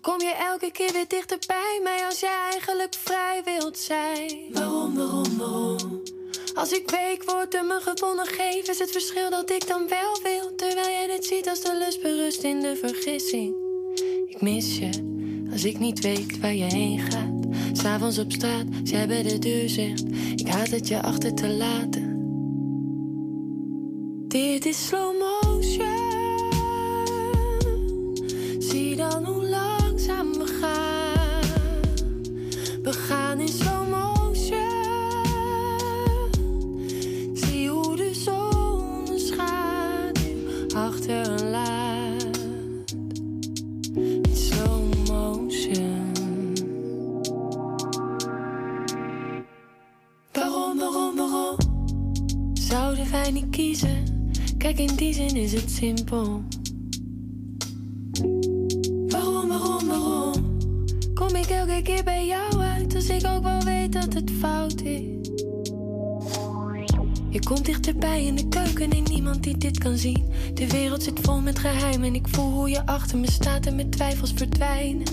Kom 0.00 0.20
je 0.20 0.34
elke 0.50 0.70
keer 0.70 0.92
weer 0.92 1.08
dichter 1.08 1.38
bij 1.46 1.80
mij 1.82 2.04
als 2.04 2.20
jij 2.20 2.50
eigenlijk 2.50 2.94
vrij 2.94 3.42
wilt 3.44 3.78
zijn? 3.78 4.52
Waarom, 4.52 4.94
waarom, 4.94 5.38
waarom? 5.38 6.02
Als 6.54 6.72
ik 6.72 6.90
week 6.90 7.24
word 7.24 7.54
en 7.54 7.66
me 7.66 7.80
gewonnen 7.80 8.26
geef, 8.26 8.68
is 8.68 8.78
het 8.78 8.90
verschil 8.90 9.30
dat 9.30 9.50
ik 9.50 9.66
dan 9.66 9.88
wel 9.88 10.22
wil. 10.22 10.54
Terwijl 10.54 10.88
jij 10.88 11.06
dit 11.06 11.24
ziet 11.24 11.48
als 11.48 11.60
de 11.60 11.76
lust 11.76 12.02
berust 12.02 12.42
in 12.42 12.60
de 12.60 12.76
vergissing. 12.76 13.54
Ik 14.26 14.40
mis 14.40 14.78
je 14.78 14.90
als 15.52 15.64
ik 15.64 15.78
niet 15.78 16.00
weet 16.00 16.40
waar 16.40 16.54
je 16.54 16.64
heen 16.64 16.98
gaat. 16.98 17.33
S'avonds 17.76 18.18
op 18.18 18.32
straat, 18.32 18.66
jij 18.82 19.06
bij 19.06 19.22
de 19.22 19.38
deur 19.38 19.68
zegt: 19.68 20.04
Ik 20.36 20.48
haat 20.48 20.70
het 20.70 20.88
je 20.88 21.02
achter 21.02 21.34
te 21.34 21.48
laten. 21.48 22.12
Dit 24.28 24.64
is 24.64 24.86
slow 24.86 25.14
motion. 25.20 26.12
Zie 28.58 28.96
dan 28.96 29.24
hoe 29.24 29.48
langzaam 29.48 30.32
we 30.32 30.46
gaan. 30.60 31.42
We 32.82 32.92
gaan 32.92 33.40
in 33.40 33.48
Kiezen? 53.24 54.30
Kijk, 54.58 54.78
in 54.78 54.96
die 54.96 55.14
zin 55.14 55.36
is 55.36 55.52
het 55.52 55.70
simpel. 55.70 56.42
Waarom, 59.08 59.48
waarom, 59.48 59.86
waarom? 59.86 60.58
Kom 61.14 61.34
ik 61.34 61.46
elke 61.46 61.80
keer 61.82 62.04
bij 62.04 62.26
jou 62.26 62.56
uit 62.56 62.94
als 62.94 63.08
ik 63.08 63.26
ook 63.26 63.42
wel 63.42 63.62
weet 63.62 63.92
dat 63.92 64.14
het 64.14 64.30
fout 64.30 64.80
is? 64.80 65.30
Je 67.34 67.40
komt 67.44 67.64
dichterbij 67.64 68.24
in 68.24 68.34
de 68.34 68.48
keuken 68.48 68.90
en 68.90 69.02
niemand 69.02 69.42
die 69.42 69.56
dit 69.56 69.78
kan 69.78 69.96
zien. 69.96 70.24
De 70.54 70.68
wereld 70.68 71.02
zit 71.02 71.20
vol 71.22 71.40
met 71.40 71.58
geheimen 71.58 72.08
en 72.08 72.14
ik 72.14 72.28
voel 72.28 72.52
hoe 72.52 72.70
je 72.70 72.86
achter 72.86 73.18
me 73.18 73.30
staat 73.30 73.66
en 73.66 73.76
met 73.76 73.92
twijfels 73.92 74.32
verdwijnen. 74.34 75.06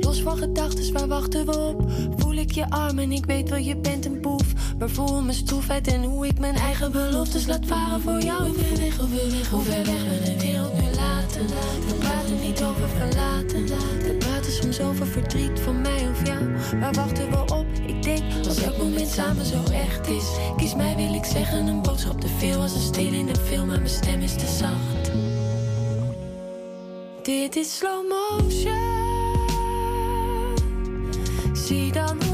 Los 0.00 0.20
van 0.20 0.38
gedachten, 0.38 0.92
waar 0.92 1.08
wachten 1.08 1.46
we 1.46 1.58
op? 1.58 1.90
Voel 2.16 2.34
ik 2.34 2.50
je 2.50 2.70
arm 2.70 2.98
en 2.98 3.12
ik 3.12 3.26
weet 3.26 3.48
wel, 3.48 3.58
je 3.58 3.76
bent 3.76 4.06
een 4.06 4.20
boef. 4.20 4.76
Maar 4.78 4.88
voel 4.88 5.22
mijn 5.22 5.36
stroefheid 5.36 5.86
en 5.86 6.04
hoe 6.04 6.26
ik 6.26 6.38
mijn 6.38 6.54
eigen 6.54 6.92
beloftes 6.92 7.46
laat 7.46 7.66
varen 7.66 8.00
voor 8.00 8.20
jou. 8.20 8.46
Hoe 8.46 8.54
ver 8.54 8.76
weg, 8.76 8.96
hoe 8.96 9.08
ver 9.08 9.30
weg, 9.30 9.48
hoe 9.48 9.62
ver 9.62 9.84
weg 9.84 10.02
we 10.02 10.22
de 10.24 10.36
wereld 10.38 10.74
nu 10.74 10.94
laten. 10.94 11.46
We 11.86 11.94
praten 11.98 12.40
niet 12.40 12.62
over 12.62 12.88
verlaten. 12.88 13.66
We 13.98 14.16
praten 14.18 14.52
soms 14.52 14.80
over 14.80 15.06
verdriet 15.06 15.60
van 15.60 15.80
mij 15.80 16.08
of 16.10 16.26
jou. 16.26 16.54
Waar 16.80 16.92
wachten 16.92 17.30
we 17.30 17.54
op? 17.54 17.65
Als 18.48 18.62
elk 18.62 18.76
moment 18.76 19.08
samen 19.08 19.44
zo 19.44 19.62
echt 19.72 20.08
is. 20.08 20.24
Kies 20.56 20.74
mij, 20.74 20.96
wil 20.96 21.14
ik 21.14 21.24
zeggen, 21.24 21.66
een 21.66 21.82
boodschap 21.82 22.20
te 22.20 22.28
veel. 22.28 22.60
Als 22.60 22.74
een 22.74 22.80
stil 22.80 23.12
in 23.12 23.28
een 23.28 23.36
film, 23.36 23.66
maar 23.66 23.78
mijn 23.78 23.88
stem 23.88 24.20
is 24.20 24.32
te 24.32 24.46
zacht. 24.46 25.10
Dit 27.22 27.56
is 27.56 27.76
slow 27.76 28.08
motion. 28.08 29.04
Zie 31.52 31.92
dan 31.92 32.25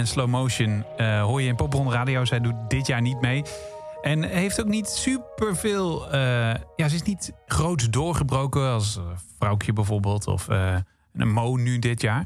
en 0.00 0.06
Slow 0.06 0.28
Motion 0.28 0.84
eh, 0.96 1.22
hoor 1.22 1.42
je 1.42 1.48
in 1.48 1.56
Popron 1.56 1.92
Radio. 1.92 2.24
Zij 2.24 2.40
doet 2.40 2.54
dit 2.68 2.86
jaar 2.86 3.00
niet 3.00 3.20
mee. 3.20 3.42
En 4.02 4.22
heeft 4.22 4.60
ook 4.60 4.66
niet 4.68 4.88
superveel... 4.88 6.10
eh 6.12 6.20
ja, 6.76 6.88
ze 6.88 6.94
is 6.94 7.02
niet 7.02 7.32
groots 7.46 7.90
doorgebroken 7.90 8.62
als 8.72 9.00
Vrouwtje 9.38 9.72
bijvoorbeeld. 9.72 10.26
Of 10.26 10.48
eh, 10.48 10.76
een 11.12 11.32
Mo 11.32 11.56
nu 11.56 11.78
dit 11.78 12.00
jaar. 12.00 12.24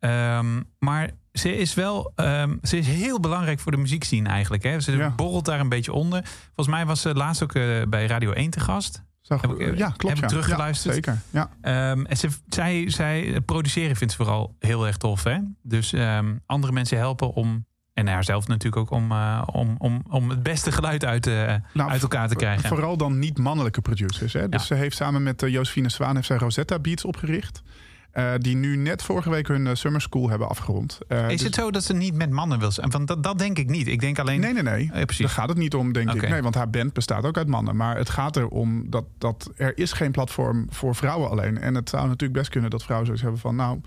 Ehm, 0.00 0.62
maar 0.78 1.10
ze 1.32 1.56
is 1.56 1.74
wel... 1.74 2.12
ehm, 2.14 2.56
ze 2.62 2.78
is 2.78 2.86
heel 2.86 3.20
belangrijk 3.20 3.60
voor 3.60 3.72
de 3.72 3.78
muziekscene 3.78 4.28
eigenlijk. 4.28 4.62
Hè? 4.62 4.80
Ze 4.80 4.96
Ja. 4.96 5.10
borrelt 5.10 5.44
daar 5.44 5.60
een 5.60 5.68
beetje 5.68 5.92
onder. 5.92 6.22
Volgens 6.44 6.76
mij 6.76 6.86
was 6.86 7.00
ze 7.00 7.14
laatst 7.14 7.42
ook 7.42 7.52
bij 7.88 8.06
Radio 8.06 8.32
1 8.32 8.50
te 8.50 8.60
gast. 8.60 9.02
Zag- 9.28 9.40
Heb 9.40 9.50
ik, 9.50 9.58
eh, 9.58 9.76
ja, 9.76 9.90
klopt. 9.96 10.14
heb 10.14 10.22
ik 10.24 10.28
teruggeluisterd? 10.28 10.94
Ja, 11.04 11.12
zeker. 11.12 11.20
Ja. 11.30 11.50
Ehm, 11.90 12.04
en 12.04 12.16
ze, 12.16 12.28
zij, 12.48 12.90
zij 12.90 13.40
produceren 13.44 13.96
vindt 13.96 14.12
ze 14.12 14.18
vooral 14.18 14.56
heel 14.58 14.86
erg 14.86 14.96
tof. 14.96 15.24
Hè? 15.24 15.38
Dus 15.62 15.92
ehm, 15.92 16.34
andere 16.46 16.72
mensen 16.72 16.98
helpen 16.98 17.32
om, 17.32 17.66
en 17.94 18.06
haarzelf 18.08 18.46
natuurlijk 18.48 18.76
ook, 18.76 18.90
om, 18.90 19.12
eh, 19.12 19.42
om, 19.52 19.74
om, 19.78 20.02
om 20.10 20.30
het 20.30 20.42
beste 20.42 20.72
geluid 20.72 21.04
uit, 21.04 21.26
eh, 21.26 21.54
Nou, 21.72 21.90
uit 21.90 22.02
elkaar 22.02 22.28
te 22.28 22.34
krijgen. 22.34 22.68
Vooral 22.68 22.96
dan 22.96 23.18
niet 23.18 23.38
mannelijke 23.38 23.80
producers. 23.80 24.32
Hè? 24.32 24.48
Dus 24.48 24.60
Ja. 24.60 24.66
ze 24.66 24.74
heeft 24.74 24.96
samen 24.96 25.22
met 25.22 25.42
uh, 25.42 25.50
Josephine 25.50 25.88
Zwaan 25.88 26.14
heeft 26.14 26.26
zij 26.26 26.36
Rosetta 26.36 26.78
Beats 26.78 27.04
opgericht. 27.04 27.62
Eh, 28.10 28.32
die 28.38 28.56
nu 28.56 28.76
net 28.76 29.02
vorige 29.02 29.30
week 29.30 29.48
hun 29.48 29.66
eh, 29.66 29.74
summer 29.74 30.00
school 30.00 30.28
hebben 30.28 30.48
afgerond. 30.48 30.98
Eh, 31.08 31.24
Is 31.24 31.30
dus- 31.30 31.42
het 31.42 31.54
zo 31.54 31.70
dat 31.70 31.84
ze 31.84 31.94
niet 31.94 32.14
met 32.14 32.30
mannen 32.30 32.58
wil 32.58 32.70
zijn? 32.70 32.90
Want 32.90 33.08
dat, 33.08 33.22
dat 33.22 33.38
denk 33.38 33.58
ik 33.58 33.70
niet. 33.70 33.86
Ik 33.86 34.00
denk 34.00 34.18
alleen. 34.18 34.40
Nee, 34.40 34.52
nee, 34.52 34.62
nee. 34.62 34.90
Ja, 34.92 35.04
precies. 35.04 35.26
Daar 35.26 35.34
gaat 35.34 35.48
het 35.48 35.58
niet 35.58 35.74
om, 35.74 35.92
denk 35.92 36.12
ik. 36.12 36.28
Nee, 36.28 36.42
want 36.42 36.54
haar 36.54 36.70
band 36.70 36.92
bestaat 36.92 37.24
ook 37.24 37.36
uit 37.36 37.46
mannen. 37.46 37.76
Maar 37.76 37.96
het 37.96 38.10
gaat 38.10 38.36
erom 38.36 38.90
dat, 38.90 39.04
dat 39.18 39.50
er 39.56 39.78
is 39.78 39.92
geen 39.92 40.10
platform 40.10 40.66
voor 40.70 40.94
vrouwen 40.94 41.30
alleen. 41.30 41.58
En 41.58 41.74
het 41.74 41.88
zou 41.88 42.06
natuurlijk 42.06 42.38
best 42.38 42.50
kunnen 42.50 42.70
dat 42.70 42.82
vrouwen 42.82 43.06
zoiets 43.06 43.24
hebben 43.24 43.42
van... 43.42 43.56
nou, 43.56 43.80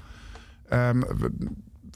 ehm, 0.70 1.02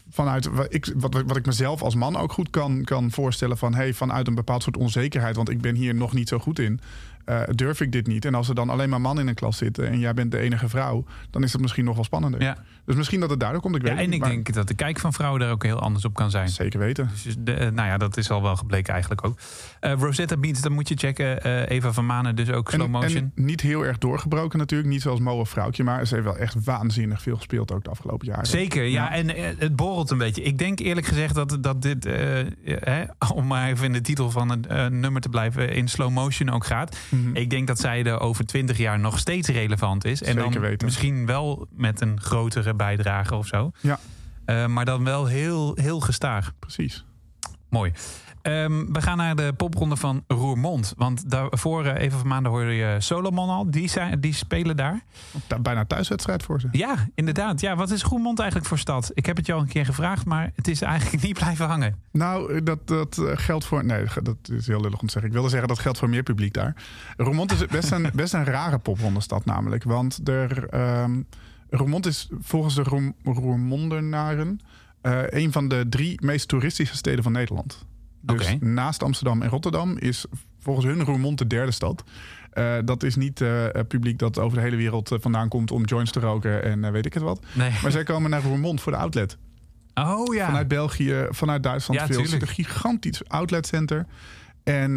vanuit 0.09 0.45
wat 0.45 0.73
ik, 0.73 0.93
wat, 0.95 1.13
wat 1.13 1.37
ik 1.37 1.45
mezelf 1.45 1.81
als 1.81 1.95
man 1.95 2.15
ook 2.15 2.31
goed 2.31 2.49
kan, 2.49 2.83
kan 2.83 3.11
voorstellen... 3.11 3.57
van 3.57 3.73
hey, 3.73 3.93
vanuit 3.93 4.27
een 4.27 4.35
bepaald 4.35 4.63
soort 4.63 4.77
onzekerheid... 4.77 5.35
want 5.35 5.49
ik 5.49 5.61
ben 5.61 5.75
hier 5.75 5.95
nog 5.95 6.13
niet 6.13 6.27
zo 6.27 6.39
goed 6.39 6.59
in... 6.59 6.79
eh, 7.25 7.41
durf 7.49 7.81
ik 7.81 7.91
dit 7.91 8.07
niet. 8.07 8.25
En 8.25 8.35
als 8.35 8.49
er 8.49 8.55
dan 8.55 8.69
alleen 8.69 8.89
maar 8.89 9.01
mannen 9.01 9.23
in 9.23 9.29
een 9.29 9.35
klas 9.35 9.57
zitten... 9.57 9.87
en 9.87 9.99
jij 9.99 10.13
bent 10.13 10.31
de 10.31 10.39
enige 10.39 10.69
vrouw... 10.69 11.05
dan 11.29 11.43
is 11.43 11.51
dat 11.51 11.61
misschien 11.61 11.85
nog 11.85 11.95
wel 11.95 12.03
spannender. 12.03 12.41
Ja. 12.41 12.57
Dus 12.85 12.95
misschien 12.95 13.19
dat 13.19 13.29
het 13.29 13.39
daardoor 13.39 13.61
komt. 13.61 13.75
Ik 13.75 13.81
weet 13.81 13.91
Ja, 13.91 13.97
en 13.97 14.05
niet, 14.05 14.13
ik 14.13 14.19
maar 14.19 14.29
denk 14.29 14.53
dat 14.53 14.67
de 14.67 14.73
kijk 14.73 14.99
van 14.99 15.13
vrouwen 15.13 15.39
daar 15.39 15.51
ook 15.51 15.63
heel 15.63 15.79
anders 15.79 16.05
op 16.05 16.13
kan 16.13 16.31
zijn. 16.31 16.49
Zeker 16.49 16.79
weten. 16.79 17.09
Dus 17.23 17.35
de, 17.39 17.53
eh, 17.53 17.71
nou 17.71 17.87
ja, 17.87 17.97
dat 17.97 18.17
is 18.17 18.29
al 18.29 18.41
wel 18.41 18.55
gebleken 18.55 18.93
eigenlijk 18.93 19.25
ook. 19.25 19.37
Eh, 19.79 19.93
Rosetta 19.99 20.37
Beats, 20.37 20.61
dan 20.61 20.71
moet 20.71 20.89
je 20.89 20.95
checken. 20.95 21.43
Eh, 21.43 21.69
Eva 21.69 21.93
van 21.93 22.05
Manen, 22.05 22.35
dus 22.35 22.49
ook 22.49 22.69
slow 22.71 22.87
motion. 22.87 23.31
en 23.35 23.45
niet 23.45 23.61
heel 23.61 23.85
erg 23.85 23.97
doorgebroken 23.97 24.59
natuurlijk. 24.59 24.89
Niet 24.89 25.01
zoals 25.01 25.19
Mo 25.19 25.39
of 25.39 25.49
Vrouwtje. 25.49 25.83
Maar 25.83 26.07
ze 26.07 26.13
heeft 26.13 26.27
wel 26.27 26.37
echt 26.37 26.63
waanzinnig 26.63 27.21
veel 27.21 27.35
gespeeld 27.35 27.71
ook 27.71 27.83
de 27.83 27.89
afgelopen 27.89 28.27
jaren. 28.27 28.45
Zeker, 28.45 28.83
ja. 28.83 29.11
En 29.11 29.29
het 29.57 29.75
borrelt 29.75 30.11
een 30.11 30.17
beetje. 30.17 30.41
Ik 30.41 30.57
denk 30.57 30.79
eerlijk 30.79 31.07
gezegd 31.07 31.35
dat, 31.35 31.57
dat 31.61 31.81
dit, 31.81 32.05
eh, 32.05 33.01
om 33.35 33.47
maar 33.47 33.69
even 33.69 33.85
in 33.85 33.93
de 33.93 34.01
titel 34.01 34.31
van 34.31 34.49
het 34.49 34.91
nummer 34.91 35.21
te 35.21 35.29
blijven, 35.29 35.73
in 35.73 35.87
slow 35.87 36.11
motion 36.11 36.49
ook 36.49 36.65
gaat. 36.65 36.97
Mhm. 37.09 37.35
Ik 37.35 37.49
denk 37.49 37.67
dat 37.67 37.79
zij 37.79 38.03
er 38.03 38.19
over 38.19 38.45
twintig 38.45 38.77
jaar 38.77 38.99
nog 38.99 39.19
steeds 39.19 39.49
relevant 39.49 40.05
is. 40.05 40.23
En 40.23 40.33
Zeker 40.33 40.51
dan 40.51 40.61
weten. 40.61 40.85
misschien 40.85 41.25
wel 41.25 41.67
met 41.75 42.01
een 42.01 42.21
grotere 42.21 42.74
bijdrage 42.75 43.35
of 43.35 43.47
zo. 43.47 43.71
Ja. 43.81 43.99
Eh, 44.45 44.65
maar 44.65 44.85
dan 44.85 45.03
wel 45.03 45.25
heel, 45.25 45.75
heel 45.75 45.99
gestaag. 45.99 46.53
Precies. 46.59 47.05
Mooi. 47.69 47.93
Ehm, 48.45 48.85
we 48.91 49.01
gaan 49.01 49.17
naar 49.17 49.35
de 49.35 49.53
popronde 49.57 49.95
van 49.95 50.23
Roermond. 50.27 50.93
Want 50.97 51.29
daarvoor, 51.29 51.85
eh, 51.85 52.01
even 52.03 52.19
van 52.19 52.27
maanden 52.27 52.51
hoorde 52.51 52.73
je 52.73 52.95
Solomon 52.99 53.49
al. 53.49 53.71
Die, 53.71 53.89
zijn, 53.89 54.19
die 54.19 54.33
spelen 54.33 54.75
daar. 54.75 55.03
Bijna 55.61 55.85
thuiswedstrijd 55.85 56.43
voor 56.43 56.59
ze. 56.59 56.67
Ja, 56.71 56.95
inderdaad. 57.15 57.61
Ja, 57.61 57.75
wat 57.75 57.91
is 57.91 58.03
Roermond 58.03 58.39
eigenlijk 58.39 58.69
voor 58.69 58.79
stad? 58.79 59.11
Ik 59.13 59.25
heb 59.25 59.37
het 59.37 59.45
je 59.45 59.53
al 59.53 59.59
een 59.59 59.67
keer 59.67 59.85
gevraagd, 59.85 60.25
maar 60.25 60.51
het 60.55 60.67
is 60.67 60.81
eigenlijk 60.81 61.23
niet 61.27 61.33
blijven 61.33 61.65
hangen. 61.67 61.95
Nou, 62.11 62.63
dat, 62.63 62.87
dat 62.87 63.17
eh, 63.17 63.31
geldt 63.37 63.65
voor... 63.65 63.85
Nee, 63.85 64.05
dat 64.23 64.37
is 64.43 64.67
heel 64.67 64.81
lullig 64.81 64.99
om 64.99 65.07
te 65.07 65.11
zeggen. 65.11 65.25
Ik 65.29 65.33
wilde 65.33 65.49
zeggen 65.49 65.67
dat 65.67 65.79
geldt 65.79 65.97
voor 65.97 66.09
meer 66.09 66.23
publiek 66.23 66.53
daar. 66.53 66.75
Roermond 67.17 67.51
is 67.51 67.65
best 67.65 67.91
een, 67.91 68.09
best 68.13 68.33
een 68.33 68.45
rare 68.45 68.77
poprondenstad 68.77 69.45
namelijk. 69.45 69.83
Want 69.83 70.29
er, 70.29 70.67
ehm, 70.69 71.21
Roermond 71.69 72.05
is 72.05 72.29
volgens 72.39 72.75
de 72.75 72.83
Roem, 72.83 73.15
Roermondenaren... 73.23 74.59
eh, 75.01 75.21
een 75.27 75.51
van 75.51 75.67
de 75.67 75.85
drie 75.89 76.25
meest 76.25 76.47
toeristische 76.47 76.95
steden 76.95 77.23
van 77.23 77.31
Nederland. 77.31 77.85
Dus 78.21 78.57
naast 78.59 79.03
Amsterdam 79.03 79.41
en 79.41 79.49
Rotterdam 79.49 79.97
is 79.97 80.25
volgens 80.59 80.85
hun 80.85 81.03
Roermond 81.03 81.37
de 81.37 81.47
derde 81.47 81.71
stad. 81.71 82.03
Eh, 82.51 82.73
dat 82.85 83.03
is 83.03 83.15
niet 83.15 83.41
eh, 83.41 83.65
publiek 83.87 84.19
dat 84.19 84.39
over 84.39 84.57
de 84.57 84.63
hele 84.63 84.75
wereld 84.75 85.11
vandaan 85.19 85.49
komt 85.49 85.71
om 85.71 85.83
joints 85.83 86.11
te 86.11 86.19
roken 86.19 86.63
en 86.63 86.91
weet 86.91 87.05
ik 87.05 87.13
het 87.13 87.23
wat. 87.23 87.45
Nee. 87.53 87.71
Maar 87.81 87.91
zij 87.91 88.03
komen 88.03 88.29
naar 88.29 88.43
Roermond 88.43 88.81
voor 88.81 88.91
de 88.91 88.97
outlet. 88.97 89.37
Oh 89.93 90.33
ja. 90.35 90.45
Vanuit 90.45 90.67
België, 90.67 91.27
vanuit 91.29 91.63
Duitsland 91.63 91.99
Ja, 92.01 92.07
veel. 92.07 92.17
Het 92.21 92.25
is 92.25 92.41
een 92.41 92.47
gigantisch 92.47 93.27
outletcenter. 93.27 94.05
En 94.63 94.95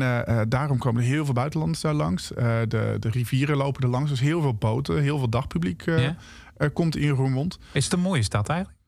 daarom 0.48 0.78
komen 0.78 1.02
er 1.02 1.09
heel 1.09 1.24
veel 1.24 1.35
buitenlanders 1.35 1.81
daar 1.81 1.94
langs. 1.94 2.28
De, 2.28 2.96
de 2.98 3.11
rivieren 3.11 3.57
lopen 3.57 3.83
er 3.83 3.88
langs. 3.88 4.11
Dus 4.11 4.20
heel 4.20 4.40
veel 4.40 4.54
boten, 4.54 5.02
heel 5.02 5.18
veel 5.18 5.28
dagpubliek 5.28 5.85
Ja. 5.85 5.96
eh, 5.96 6.11
komt 6.73 6.97
in 6.97 7.09
Roermond. 7.09 7.59
Is 7.73 7.85
het 7.85 7.92
een 7.92 8.01
mooie 8.01 8.23
stad 8.23 8.49
eigenlijk? 8.49 8.79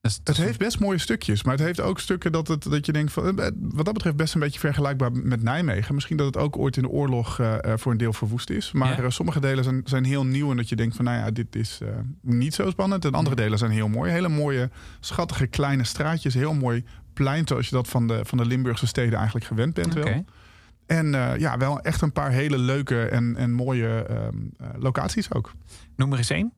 Dat 0.00 0.10
is- 0.10 0.20
dat 0.22 0.36
Het 0.36 0.44
heeft 0.46 0.58
best 0.58 0.80
mooie 0.80 0.98
stukjes, 0.98 1.42
maar 1.42 1.54
het 1.56 1.64
heeft 1.64 1.80
ook 1.80 1.98
stukken 2.00 2.32
dat, 2.32 2.48
het, 2.48 2.62
dat 2.62 2.86
je 2.86 2.92
denkt 2.92 3.12
van, 3.12 3.38
eh, 3.40 3.48
wat 3.60 3.84
dat 3.84 3.94
betreft 3.94 4.16
best 4.16 4.34
een 4.34 4.40
beetje 4.40 4.58
vergelijkbaar 4.60 5.12
met 5.12 5.42
Nijmegen. 5.42 5.94
Misschien 5.94 6.16
dat 6.16 6.26
het 6.26 6.36
ook 6.36 6.56
ooit 6.58 6.76
in 6.76 6.82
de 6.82 6.88
oorlog 6.88 7.38
eh, 7.40 7.64
eh, 7.64 7.78
voor 7.78 7.92
een 7.92 7.98
deel 7.98 8.12
verwoest 8.12 8.50
is. 8.50 8.72
Maar 8.72 9.02
Ja. 9.02 9.10
sommige 9.10 9.40
delen 9.40 9.64
zijn, 9.64 9.80
zijn 9.84 10.04
heel 10.04 10.24
nieuw 10.26 10.50
en 10.50 10.56
dat 10.56 10.68
je 10.68 10.76
denkt 10.76 10.96
van, 10.96 11.04
nou 11.04 11.18
ja, 11.18 11.30
dit 11.30 11.56
is 11.56 11.80
niet 12.22 12.54
zo 12.54 12.70
spannend. 12.70 13.04
En 13.04 13.12
andere 13.12 13.36
delen 13.36 13.58
zijn 13.58 13.70
heel 13.70 13.88
mooi. 13.88 14.10
Hele 14.10 14.28
mooie, 14.28 14.70
schattige 15.00 15.46
kleine 15.46 15.84
straatjes, 15.84 16.34
heel 16.34 16.54
mooi 16.54 16.84
plein 17.12 17.46
zoals 17.46 17.68
je 17.68 17.74
dat 17.74 17.88
van 17.88 18.06
de, 18.06 18.20
van 18.24 18.38
de 18.38 18.44
Limburgse 18.46 18.86
steden 18.86 19.14
eigenlijk 19.14 19.46
gewend 19.46 19.74
bent 19.74 19.94
wel. 19.94 20.24
En 20.86 21.06
ja, 21.38 21.56
wel 21.58 21.80
echt 21.80 22.00
een 22.00 22.12
paar 22.12 22.30
hele 22.30 22.58
leuke 22.58 23.02
en, 23.04 23.36
en 23.36 23.52
mooie 23.52 23.88
ehm, 24.08 24.18
eh, 24.58 24.66
locaties 24.78 25.32
ook. 25.32 25.52
Noem 25.96 26.12
er 26.12 26.18
eens 26.18 26.30
één. 26.30 26.52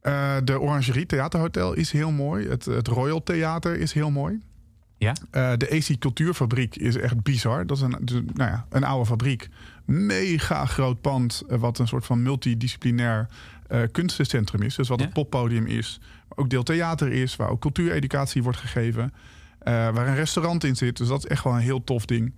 Eh, 0.00 0.36
de 0.44 0.60
Orangerie 0.60 1.06
Theaterhotel 1.06 1.72
is 1.74 1.90
heel 1.92 2.10
mooi. 2.10 2.48
Het, 2.48 2.64
het 2.64 2.88
Royal 2.88 3.22
Theater 3.22 3.76
is 3.76 3.92
heel 3.92 4.10
mooi. 4.10 4.40
Ja? 4.98 5.12
Eh, 5.30 5.52
de 5.56 5.70
AC 5.70 5.98
Cultuurfabriek 5.98 6.76
is 6.76 6.96
echt 6.96 7.22
bizar. 7.22 7.66
Dat 7.66 7.76
is 7.76 7.82
een, 7.82 7.96
dus, 8.00 8.20
nou 8.34 8.50
ja, 8.50 8.66
een 8.70 8.84
oude 8.84 9.06
fabriek. 9.06 9.48
Mega 9.84 10.64
groot 10.66 11.00
pand. 11.00 11.42
eh, 11.48 11.58
wat 11.58 11.78
een 11.78 11.88
soort 11.88 12.06
van 12.06 12.22
multidisciplinair 12.22 13.28
kunstencentrum 13.92 14.62
is. 14.62 14.74
Dus 14.74 14.88
wat 14.88 14.98
Ja. 14.98 15.04
het 15.04 15.14
poppodium 15.14 15.66
is. 15.66 16.00
Maar 16.28 16.38
ook 16.38 16.50
deel 16.50 16.62
theater 16.62 17.12
is. 17.12 17.36
Waar 17.36 17.48
ook 17.48 17.60
cultuureducatie 17.60 18.42
wordt 18.42 18.58
gegeven. 18.58 19.12
waar 19.64 20.06
een 20.08 20.14
restaurant 20.14 20.64
in 20.64 20.76
zit. 20.76 20.96
Dus 20.96 21.08
dat 21.08 21.18
is 21.18 21.26
echt 21.30 21.44
wel 21.44 21.52
een 21.52 21.58
heel 21.60 21.84
tof 21.84 22.04
ding. 22.06 22.34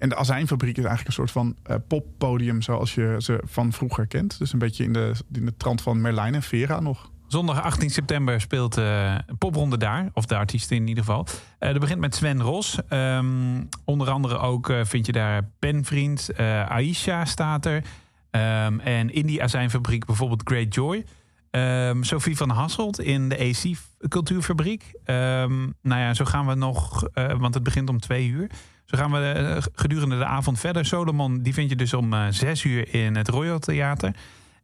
En 0.00 0.08
de 0.08 0.16
Azijnfabriek 0.16 0.76
is 0.76 0.84
eigenlijk 0.84 1.06
een 1.06 1.12
soort 1.12 1.30
van 1.30 1.56
eh, 1.62 1.76
poppodium 1.88 2.62
zoals 2.62 2.94
je 2.94 3.16
ze 3.18 3.40
van 3.44 3.72
vroeger 3.72 4.06
kent. 4.06 4.38
Dus 4.38 4.52
een 4.52 4.58
beetje 4.58 4.84
in 4.84 4.92
de, 4.92 5.12
in 5.32 5.44
de 5.44 5.56
trant 5.56 5.82
van 5.82 6.00
Merlijn 6.00 6.34
en 6.34 6.42
Vera 6.42 6.80
nog. 6.80 7.10
Zondag 7.26 7.62
18 7.62 7.90
september 7.90 8.40
speelt 8.40 8.76
een 8.76 9.38
popronde 9.38 9.76
daar. 9.76 10.10
Of 10.12 10.26
de 10.26 10.36
artiesten 10.36 10.76
in 10.76 10.86
ieder 10.88 11.04
geval. 11.04 11.26
Eh 11.58 11.70
dat 11.70 11.80
begint 11.80 12.00
met 12.00 12.14
Sven 12.14 12.42
Ros. 12.42 12.78
Ehm, 12.88 13.64
onder 13.84 14.10
andere 14.10 14.38
ook 14.38 14.72
vind 14.82 15.06
je 15.06 15.12
daar 15.12 15.50
Penvriend. 15.58 16.30
Aisha 16.68 17.24
staat 17.24 17.66
er. 17.66 17.82
Ehm, 18.30 18.78
en 18.78 19.12
in 19.12 19.26
die 19.26 19.42
azijnfabriek 19.42 20.04
bijvoorbeeld 20.04 20.42
Great 20.44 20.74
Joy. 20.74 21.04
Ehm, 21.50 22.02
Sophie 22.02 22.36
van 22.36 22.50
Hasselt 22.50 23.00
in 23.00 23.28
de 23.28 23.38
AC 23.38 23.76
Cultuurfabriek. 24.08 24.92
Ehm, 25.04 25.60
nou 25.82 26.00
ja, 26.00 26.14
zo 26.14 26.24
gaan 26.24 26.46
we 26.46 26.54
nog... 26.54 27.04
eh, 27.12 27.38
want 27.38 27.54
het 27.54 27.62
begint 27.62 27.88
om 27.88 28.00
twee 28.00 28.28
uur. 28.28 28.50
Zo 28.84 28.98
gaan 28.98 29.10
we 29.12 29.18
eh, 29.18 29.62
gedurende 29.74 30.18
de 30.18 30.24
avond 30.24 30.58
verder. 30.60 30.84
Solomon, 30.86 31.42
die 31.42 31.54
vind 31.54 31.70
je 31.70 31.76
dus 31.76 31.94
om 31.94 32.12
eh, 32.12 32.26
zes 32.30 32.64
uur 32.64 32.94
in 32.94 33.16
het 33.16 33.28
Royal 33.28 33.58
Theater. 33.58 34.14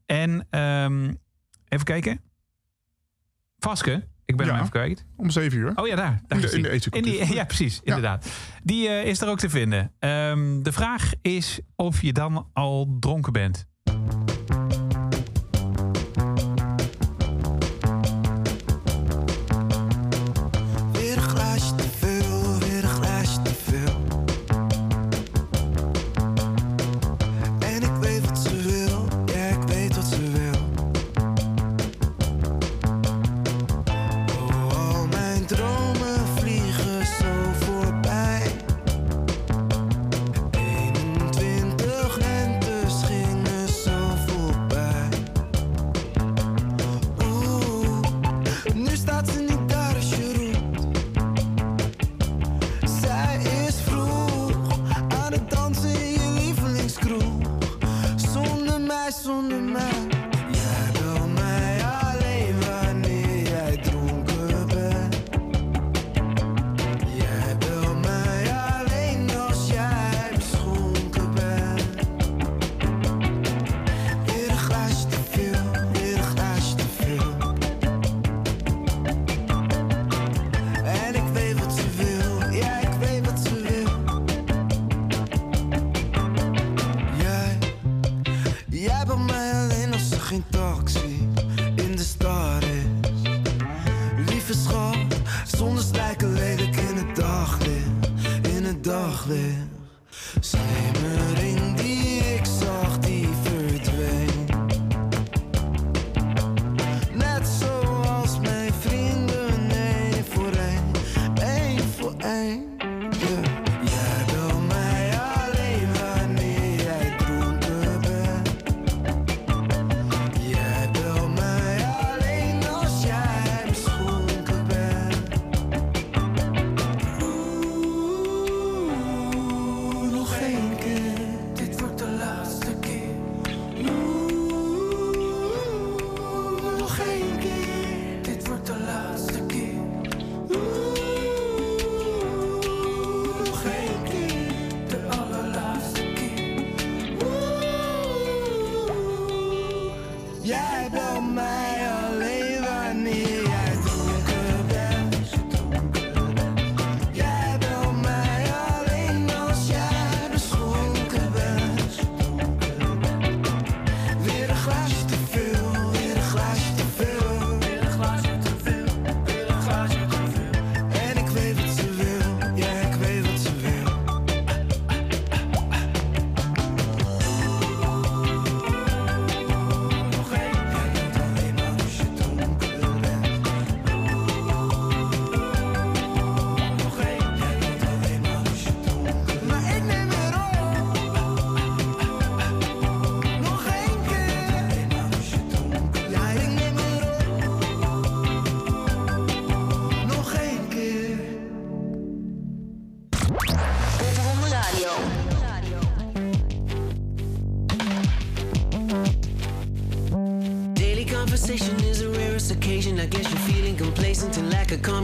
En 0.06 0.46
ehm, 0.50 1.12
even 1.68 1.84
kijken. 1.84 2.20
Vaske, 3.58 4.06
ik 4.24 4.36
ben 4.36 4.46
Ja. 4.46 4.52
hem 4.52 4.60
even 4.60 4.72
kwijt. 4.72 5.04
Om 5.16 5.30
zeven 5.30 5.58
uur. 5.58 5.72
Oh 5.74 5.86
ja, 5.86 5.96
daar. 5.96 6.20
daar 6.26 6.38
In 6.38 6.46
de- 6.46 6.56
in 6.56 6.62
de 6.62 6.68
AC 6.70 6.84
In 6.94 7.02
die- 7.02 7.16
Cultuur. 7.16 7.34
Ja, 7.36 7.44
precies. 7.44 7.74
Ja. 7.84 7.94
Inderdaad. 7.94 8.26
Die 8.62 8.88
is 8.88 9.20
er 9.20 9.28
ook 9.28 9.38
te 9.38 9.50
vinden. 9.50 9.92
De 10.62 10.72
vraag 10.72 11.10
is 11.22 11.60
of 11.76 12.02
je 12.02 12.12
dan 12.12 12.50
al 12.52 12.96
dronken 13.00 13.32
bent. 13.32 13.66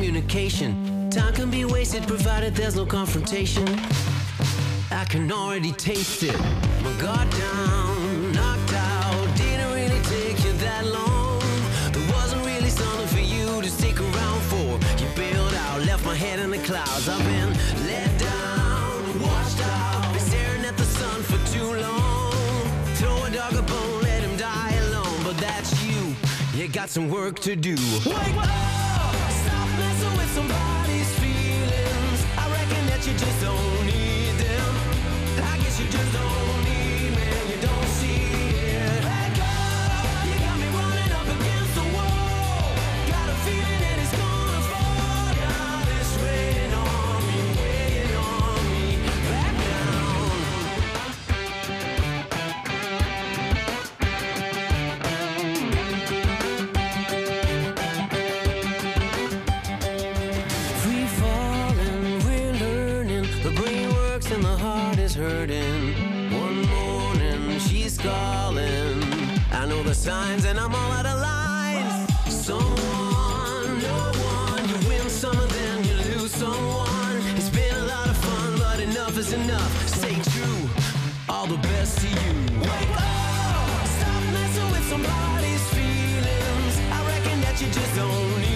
Communication. 0.03 1.09
Time 1.11 1.33
can 1.33 1.49
be 1.49 1.65
wasted 1.65 2.03
provided 2.09 2.57
there's 2.57 2.75
no 2.75 2.85
confrontation. 2.85 3.65
I 4.91 5.05
can 5.09 5.31
already 5.31 5.71
taste 5.71 6.25
it. 6.25 6.37
My 6.83 6.93
guard 7.01 7.31
down, 7.31 8.33
knocked 8.33 8.73
out. 8.73 9.37
Didn't 9.37 9.73
really 9.73 10.03
take 10.03 10.45
you 10.45 10.55
that 10.55 10.85
long. 10.87 11.39
There 11.93 12.09
wasn't 12.17 12.45
really 12.45 12.69
something 12.69 13.07
for 13.15 13.21
you 13.21 13.63
to 13.63 13.71
stick 13.71 14.01
around 14.01 14.41
for. 14.51 14.71
You 15.01 15.09
bailed 15.15 15.55
out, 15.55 15.87
left 15.87 16.05
my 16.05 16.17
head 16.17 16.41
in 16.41 16.51
the 16.51 16.59
clouds. 16.59 17.09
I've 17.09 17.25
been 17.25 17.51
let 17.87 18.11
down, 18.19 19.23
washed 19.23 19.61
out. 19.63 20.13
Been 20.13 20.21
staring 20.21 20.65
at 20.65 20.77
the 20.77 20.89
sun 20.99 21.23
for 21.23 21.39
too 21.55 21.69
long. 21.81 22.33
Throw 22.99 23.23
a 23.23 23.31
dog 23.31 23.55
a 23.55 23.63
bone, 23.63 24.03
let 24.03 24.21
him 24.25 24.37
die 24.37 24.75
alone. 24.89 25.21
But 25.23 25.37
that's 25.37 25.71
you. 25.85 26.17
You 26.57 26.67
got 26.67 26.91
some 26.91 27.09
work 27.09 27.39
to 27.47 27.55
do. 27.55 27.77
Wake 28.05 28.37
up! 28.39 28.82
You 35.83 35.89
just 35.91 36.13
don't 36.13 36.62
hurting. 65.23 65.95
One 66.33 66.63
morning 66.77 67.59
she's 67.61 67.97
calling. 67.97 69.03
I 69.53 69.67
know 69.69 69.83
the 69.85 69.95
signs 69.95 70.45
and 70.45 70.59
I'm 70.59 70.75
all 70.75 70.93
out 70.99 71.07
of 71.07 71.19
line. 71.21 72.09
Someone, 72.29 73.71
no 73.89 73.99
one. 74.35 74.63
You 74.71 74.79
win 74.89 75.09
some 75.09 75.39
and 75.39 75.51
then 75.51 75.85
you 75.85 75.95
lose 76.11 76.33
someone. 76.33 77.17
It's 77.37 77.51
been 77.51 77.75
a 77.75 77.87
lot 77.95 78.09
of 78.09 78.17
fun, 78.17 78.51
but 78.59 78.81
enough 78.81 79.17
is 79.17 79.33
enough. 79.33 79.73
Stay 79.99 80.17
true. 80.33 80.63
All 81.29 81.47
the 81.47 81.61
best 81.69 81.99
to 82.01 82.09
you. 82.09 82.33
Wake 82.71 82.97
up! 82.97 83.87
Stop 83.97 84.23
messing 84.37 84.71
with 84.75 84.87
somebody's 84.93 85.65
feelings. 85.77 86.75
I 86.97 86.99
reckon 87.13 87.41
that 87.45 87.57
you 87.61 87.69
just 87.79 87.95
don't 87.95 88.41
need 88.41 88.52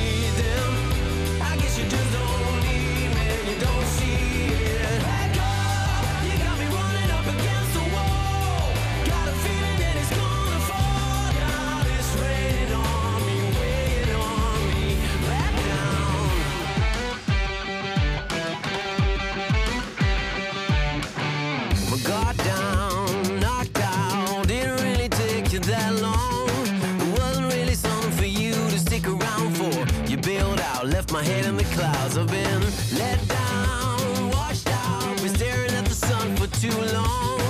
my 31.17 31.25
head 31.25 31.47
in 31.47 31.57
the 31.57 31.65
clouds. 31.77 32.19
I've 32.19 32.27
been 32.27 32.61
let 32.99 33.19
down, 33.27 34.29
washed 34.33 34.69
out. 34.69 35.17
Been 35.23 35.35
staring 35.35 35.71
at 35.71 35.87
the 35.87 35.95
sun 35.95 36.37
for 36.37 36.47
too 36.61 36.79
long. 36.93 37.41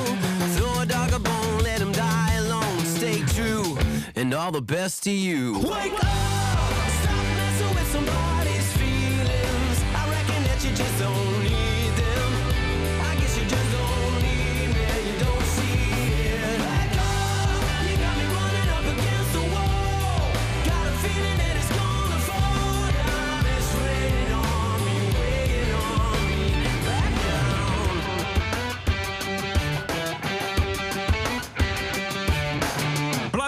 Throw 0.54 0.82
a 0.82 0.86
dog 0.86 1.12
a 1.12 1.18
bone, 1.18 1.58
let 1.64 1.80
him 1.80 1.90
die 1.90 2.34
alone. 2.34 2.78
Stay 2.84 3.22
true, 3.34 3.76
and 4.14 4.32
all 4.32 4.52
the 4.52 4.62
best 4.62 5.02
to 5.04 5.10
you. 5.10 5.58
Wake 5.58 6.04
up! 6.04 6.45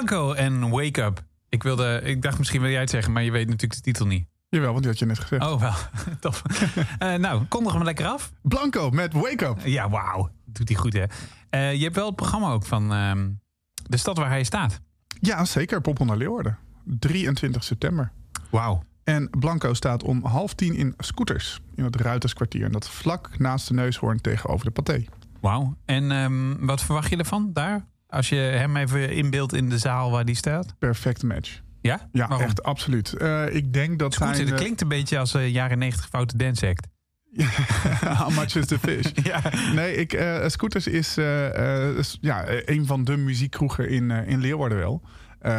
Blanco 0.04 0.32
en 0.32 0.70
Wake 0.70 1.02
Up. 1.02 1.24
Ik, 1.48 1.62
wilde, 1.62 2.00
ik 2.04 2.22
dacht 2.22 2.38
misschien 2.38 2.61
wil 2.61 2.70
jij 2.70 2.80
het 2.80 2.90
zeggen, 2.90 3.12
maar 3.12 3.22
je 3.22 3.30
weet 3.30 3.46
natuurlijk 3.46 3.74
de 3.74 3.80
titel 3.80 4.06
niet. 4.06 4.26
Jawel, 4.48 4.68
want 4.70 4.78
die 4.78 4.90
had 4.90 4.98
je 4.98 5.06
net 5.06 5.18
gezegd. 5.18 5.44
Oh, 5.44 5.61
wel. 5.61 5.72
Tof. 6.20 6.42
Eh, 6.98 7.14
nou, 7.14 7.44
kondig 7.44 7.72
hem 7.72 7.82
lekker 7.82 8.06
af. 8.06 8.32
Blanco 8.42 8.90
met 8.90 9.12
Wake 9.12 9.46
Up. 9.46 9.58
Ja, 9.64 9.90
wauw. 9.90 10.30
Doet 10.44 10.68
hij 10.68 10.78
goed, 10.78 10.92
hè? 10.92 11.04
Eh, 11.50 11.74
je 11.74 11.82
hebt 11.82 11.94
wel 11.94 12.06
het 12.06 12.16
programma 12.16 12.52
ook 12.52 12.66
van 12.66 12.92
ehm, 12.92 13.30
de 13.88 13.96
stad 13.96 14.18
waar 14.18 14.28
hij 14.28 14.44
staat. 14.44 14.80
Ja, 15.20 15.44
zeker. 15.44 15.80
Poppel 15.80 16.04
naar 16.04 16.16
Leeuwarden. 16.16 16.58
23 16.84 17.64
september. 17.64 18.12
Wauw. 18.50 18.82
En 19.04 19.30
Blanco 19.30 19.74
staat 19.74 20.02
om 20.02 20.24
half 20.24 20.54
tien 20.54 20.74
in 20.74 20.94
Scooters. 20.98 21.61
In 21.74 21.84
het 21.84 21.96
Ruiterskwartier. 21.96 22.64
En 22.64 22.72
dat 22.72 22.88
vlak 22.88 23.38
naast 23.38 23.68
de 23.68 23.74
neushoorn 23.74 24.20
tegenover 24.20 24.64
de 24.64 24.70
paté. 24.70 25.04
Wauw. 25.40 25.76
En 25.84 26.11
ehm, 26.11 26.66
wat 26.66 26.82
verwacht 26.82 27.11
je 27.11 27.16
ervan 27.16 27.52
daar? 27.52 27.87
Als 28.09 28.29
je 28.29 28.37
hem 28.37 28.77
even 28.77 29.11
inbeeldt 29.11 29.55
in 29.55 29.68
de 29.68 29.79
zaal 29.79 30.11
waar 30.11 30.25
die 30.25 30.35
staat. 30.35 30.75
Perfecte 30.79 31.27
match. 31.27 31.61
Ja? 31.81 32.09
Ja, 32.12 32.29
Waarom? 32.29 32.47
echt 32.47 32.62
absoluut. 32.62 33.12
Eh, 33.12 33.55
ik 33.55 33.73
denk 33.73 33.99
dat 33.99 34.14
zijn... 34.14 34.38
dat 34.38 34.49
eh, 34.49 34.55
klinkt 34.57 34.81
een 34.81 34.88
beetje 34.88 35.18
als 35.18 35.35
een 35.35 35.51
jaren 35.51 35.79
90 35.79 36.09
foute 36.09 36.37
dance 36.37 36.66
act. 36.66 36.87
How 38.18 38.31
much 38.31 38.57
is 38.57 38.66
the 38.66 38.79
fish? 38.79 39.11
Ja. 39.31 39.42
Nee, 39.75 39.94
ik, 39.94 40.11
Scooters 40.47 40.87
is, 40.87 41.18
is, 41.97 42.18
ja, 42.21 42.44
eh, 42.44 42.77
een 42.77 42.87
van 42.87 43.05
de 43.05 43.16
muziekkroegen 43.16 43.88
in, 43.88 44.11
in 44.11 44.40
Leeuwarden 44.40 44.79
wel. 44.79 45.03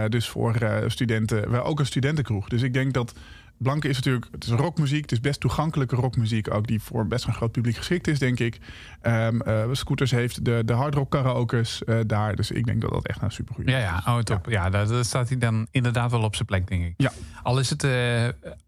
Dus 0.10 0.28
voor 0.28 0.84
studenten, 0.88 1.52
wel 1.52 1.64
ook 1.64 1.80
een 1.80 1.86
studentenkroeg. 1.86 2.50
Dus 2.50 2.62
ik 2.62 2.74
denk 2.74 2.94
dat 2.94 3.14
Blanke 3.60 3.88
is 3.88 3.96
natuurlijk, 3.96 4.28
het 4.32 4.44
is 4.44 4.50
rockmuziek, 4.50 5.02
het 5.02 5.12
is 5.12 5.20
best 5.20 5.40
toegankelijke 5.40 5.96
rockmuziek, 5.96 6.54
ook 6.54 6.68
die 6.68 6.82
voor 6.82 7.08
best 7.08 7.26
een 7.26 7.34
groot 7.34 7.52
publiek 7.52 7.76
geschikt 7.76 8.08
is, 8.08 8.20
denk 8.20 8.40
ik. 8.40 8.60
Ehm, 9.02 9.42
eh, 9.42 9.70
Scooters 9.72 10.12
heeft 10.12 10.46
de, 10.46 10.62
de 10.66 10.74
hardrock 10.74 11.12
karaokes 11.12 11.84
eh, 11.84 12.00
daar, 12.06 12.36
dus 12.36 12.52
ik 12.52 12.66
denk 12.66 12.82
dat 12.82 12.92
dat 12.92 13.08
echt 13.08 13.22
een 13.22 13.32
supergoeie 13.32 13.72
Ja, 13.72 13.78
ja. 13.78 14.04
Oh, 14.06 14.20
top. 14.20 14.50
Ja, 14.50 14.70
daar, 14.70 14.88
daar 14.88 15.06
staat 15.06 15.30
hij 15.30 15.38
dan 15.38 15.68
inderdaad 15.72 16.12
wel 16.12 16.22
op 16.22 16.36
zijn 16.36 16.48
plek, 16.48 16.68
denk 16.68 16.84
ik. 16.86 16.94
Ja. 16.98 17.12
Al 17.44 17.60
is 17.60 17.70
het... 17.70 17.84
eh, 17.84 18.28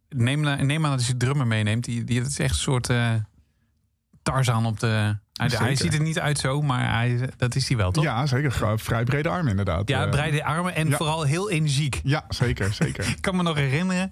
neem, 0.09 0.65
neem 0.65 0.85
aan 0.85 0.97
dat 0.97 1.05
je 1.05 1.17
drummer 1.17 1.47
meeneemt. 1.47 1.83
Die, 1.83 2.03
die, 2.03 2.19
het 2.19 2.27
is 2.27 2.39
echt 2.39 2.49
een 2.49 2.55
soort 2.55 2.89
Tarzan 4.23 4.65
op 4.65 4.79
de... 4.79 4.87
Hij, 4.87 5.49
hij 5.49 5.49
Zeker. 5.49 5.77
ziet 5.77 5.93
er 5.93 6.01
niet 6.01 6.19
uit 6.19 6.39
zo, 6.39 6.61
maar 6.61 6.93
hij, 6.93 7.29
dat 7.37 7.55
is 7.55 7.67
hij 7.67 7.77
wel, 7.77 7.91
toch? 7.91 8.03
Ja, 8.03 8.25
zeker. 8.25 8.79
Vrij 8.79 9.03
brede 9.03 9.29
armen 9.29 9.49
inderdaad. 9.49 9.89
Ja, 9.89 10.07
breide 10.07 10.43
armen 10.43 10.75
en 10.75 10.89
ja. 10.89 10.97
vooral 10.97 11.23
heel 11.23 11.49
energiek. 11.49 12.01
Ja, 12.03 12.25
zeker, 12.29 12.73
zeker. 12.73 13.07
Ik 13.15 13.21
kan 13.21 13.35
me 13.35 13.43
nog 13.43 13.55
herinneren. 13.55 14.11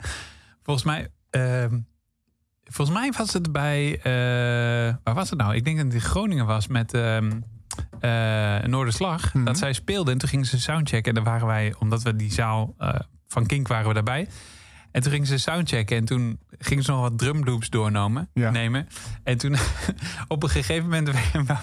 Volgens 0.69 0.87
mij... 0.87 1.09
ehm, 1.29 1.79
volgens 2.63 2.97
mij 2.97 3.11
was 3.17 3.33
het 3.33 3.51
bij... 3.51 3.97
eh, 3.97 4.95
waar 5.03 5.13
was 5.13 5.29
het 5.29 5.39
nou? 5.39 5.55
Ik 5.55 5.63
denk 5.63 5.77
dat 5.77 5.85
het 5.85 5.95
in 5.95 6.01
Groningen 6.01 6.45
was 6.45 6.67
met... 6.67 6.93
ehm 6.93 7.31
eh, 7.99 8.57
Noorderslag. 8.59 9.33
Mhm. 9.33 9.45
Dat 9.45 9.57
zij 9.57 9.73
speelden. 9.73 10.13
En 10.13 10.19
toen 10.19 10.29
gingen 10.29 10.45
ze 10.45 10.59
soundchecken. 10.59 11.09
En 11.09 11.23
dan 11.23 11.33
waren 11.33 11.47
wij... 11.47 11.75
Omdat 11.79 12.03
we 12.03 12.15
die 12.15 12.31
zaal 12.31 12.75
eh, 12.77 12.99
van 13.27 13.45
Kink 13.45 13.67
waren 13.67 13.87
we 13.87 13.93
daarbij. 13.93 14.27
En 14.91 15.01
toen 15.01 15.11
gingen 15.11 15.27
ze 15.27 15.37
soundchecken. 15.37 15.97
En 15.97 16.05
toen 16.05 16.39
gingen 16.57 16.83
ze 16.83 16.91
nog 16.91 17.01
wat 17.01 17.17
drumloops 17.17 17.69
doornemen. 17.69 18.29
Ja. 18.33 18.49
Nemen. 18.49 18.87
En 19.23 19.37
toen 19.37 19.55
op 20.27 20.43
een 20.43 20.49
gegeven 20.49 20.83
moment 20.83 21.09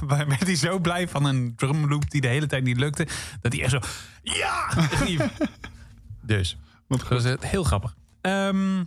werd 0.09 0.47
hij 0.47 0.57
zo 0.57 0.79
blij 0.79 1.09
van 1.09 1.25
een 1.25 1.53
drumloop 1.57 2.11
die 2.11 2.21
de 2.21 2.29
hele 2.29 2.47
tijd 2.47 2.65
niet 2.65 2.77
lukte. 2.77 3.07
Dat 3.41 3.53
hij 3.53 3.63
echt 3.63 3.71
zo... 3.71 3.79
Ja! 4.23 4.69
riep. 5.05 5.31
dus. 6.33 6.59
Wat 6.87 6.99
Dat 7.09 7.23
was 7.23 7.35
heel 7.41 7.65
grappig. 7.65 7.95
Ehm, 8.27 8.85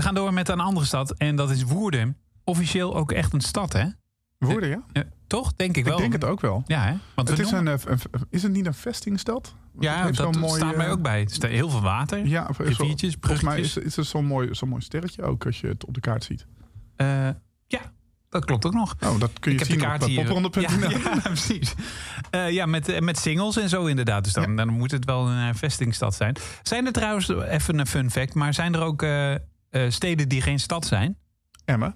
we 0.00 0.06
gaan 0.06 0.14
door 0.14 0.32
met 0.32 0.48
een 0.48 0.60
andere 0.60 0.86
stad. 0.86 1.10
En 1.12 1.36
dat 1.36 1.50
is 1.50 1.62
Woerden. 1.62 2.16
Officieel 2.44 2.96
ook 2.96 3.12
echt 3.12 3.32
een 3.32 3.40
stad, 3.40 3.72
hè? 3.72 3.84
Woorden, 4.38 4.68
ja? 4.68 4.82
Ja, 4.92 5.04
toch? 5.26 5.52
Denk 5.56 5.76
ik 5.76 5.84
wel. 5.84 5.92
Ik 5.94 6.00
denk 6.00 6.12
het 6.12 6.24
ook 6.24 6.40
wel. 6.40 6.62
Ja, 6.66 6.84
hè? 6.84 6.94
Want 7.14 7.28
Het 7.28 7.38
is, 7.38 7.50
noemen- 7.50 7.72
een, 7.86 7.98
eh, 8.12 8.20
is 8.30 8.42
het 8.42 8.52
niet 8.52 8.66
een 8.66 8.74
vestingstad? 8.74 9.54
ja, 9.80 9.94
het 9.96 10.04
heeft 10.04 10.16
dat 10.16 10.50
staat 10.50 10.76
mij 10.76 10.86
eh, 10.86 10.92
ook 10.92 11.02
bij. 11.02 11.28
Er 11.40 11.48
heel 11.48 11.70
veel 11.70 11.80
water. 11.80 12.26
Ja, 12.26 12.50
Riviertjes, 12.58 13.16
volgens 13.20 13.42
mij 13.42 13.60
is, 13.60 13.76
is 13.76 13.96
het 13.96 14.06
zo'n 14.06 14.24
mooi, 14.24 14.54
zo'n 14.54 14.68
mooi 14.68 14.82
sterretje 14.82 15.22
ook 15.22 15.46
als 15.46 15.60
je 15.60 15.66
het 15.66 15.84
op 15.84 15.94
de 15.94 16.00
kaart 16.00 16.24
ziet. 16.24 16.46
Eh, 16.96 17.28
ja, 17.66 17.80
dat 18.28 18.44
klopt 18.44 18.64
ook 18.66 18.74
nog. 18.74 18.94
Oh, 19.00 19.20
dat 19.20 19.30
kun 19.38 19.52
je 19.52 19.58
ik 19.58 19.64
heb 19.64 19.68
de 19.68 19.74
zien 19.74 19.82
kaart 19.82 20.02
op 20.02 20.54
hier. 20.54 20.70
Ja, 20.80 20.90
ja, 21.14 21.20
precies. 21.22 21.74
Eh, 22.30 22.50
ja, 22.50 22.66
met, 22.66 22.88
eh, 22.88 23.00
met 23.00 23.18
singles 23.18 23.56
en 23.56 23.68
zo 23.68 23.84
inderdaad. 23.86 24.24
Dus 24.24 24.32
dan, 24.32 24.56
dan 24.56 24.68
moet 24.68 24.90
het 24.90 25.04
wel 25.04 25.28
een 25.28 25.48
eh, 25.48 25.54
vestingstad 25.54 26.14
zijn. 26.14 26.36
Zijn 26.62 26.86
er 26.86 26.92
trouwens, 26.92 27.28
even 27.28 27.78
een 27.78 27.86
fun 27.86 28.10
fact... 28.10 28.34
maar 28.34 28.54
zijn 28.54 28.74
er 28.74 28.80
ook 28.80 29.02
eh, 29.02 29.34
eh, 29.70 29.90
steden 29.90 30.28
die 30.28 30.40
geen 30.42 30.60
stad 30.60 30.86
zijn? 30.86 31.16
Emmen, 31.64 31.94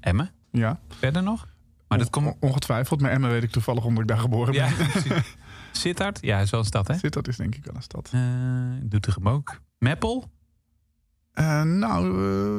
Emmen? 0.00 0.30
ja. 0.52 0.80
Verder 0.88 1.22
nog? 1.22 1.48
Maar 1.88 1.98
dat 1.98 2.10
komt... 2.10 2.26
On- 2.26 2.36
ongetwijfeld. 2.40 3.00
Maar 3.00 3.10
Emmen 3.10 3.30
weet 3.30 3.42
ik 3.42 3.50
toevallig 3.50 3.84
omdat 3.84 4.02
ik 4.02 4.08
daar 4.08 4.18
geboren 4.18 4.52
ben. 4.54 4.64
Ja. 5.14 5.22
Sittard? 5.72 6.18
Ja, 6.20 6.38
is 6.40 6.50
wel 6.50 6.60
een 6.60 6.66
stad, 6.66 6.88
hè? 6.88 7.08
Dat 7.08 7.28
is 7.28 7.36
denk 7.36 7.54
ik 7.54 7.64
wel 7.64 7.74
een 7.74 7.82
stad. 7.82 8.10
Eh 8.12 8.20
Doetinchem 8.82 9.28
ook. 9.28 9.60
Meppel? 9.78 10.30
Eh, 11.32 11.62
nou, 11.62 12.10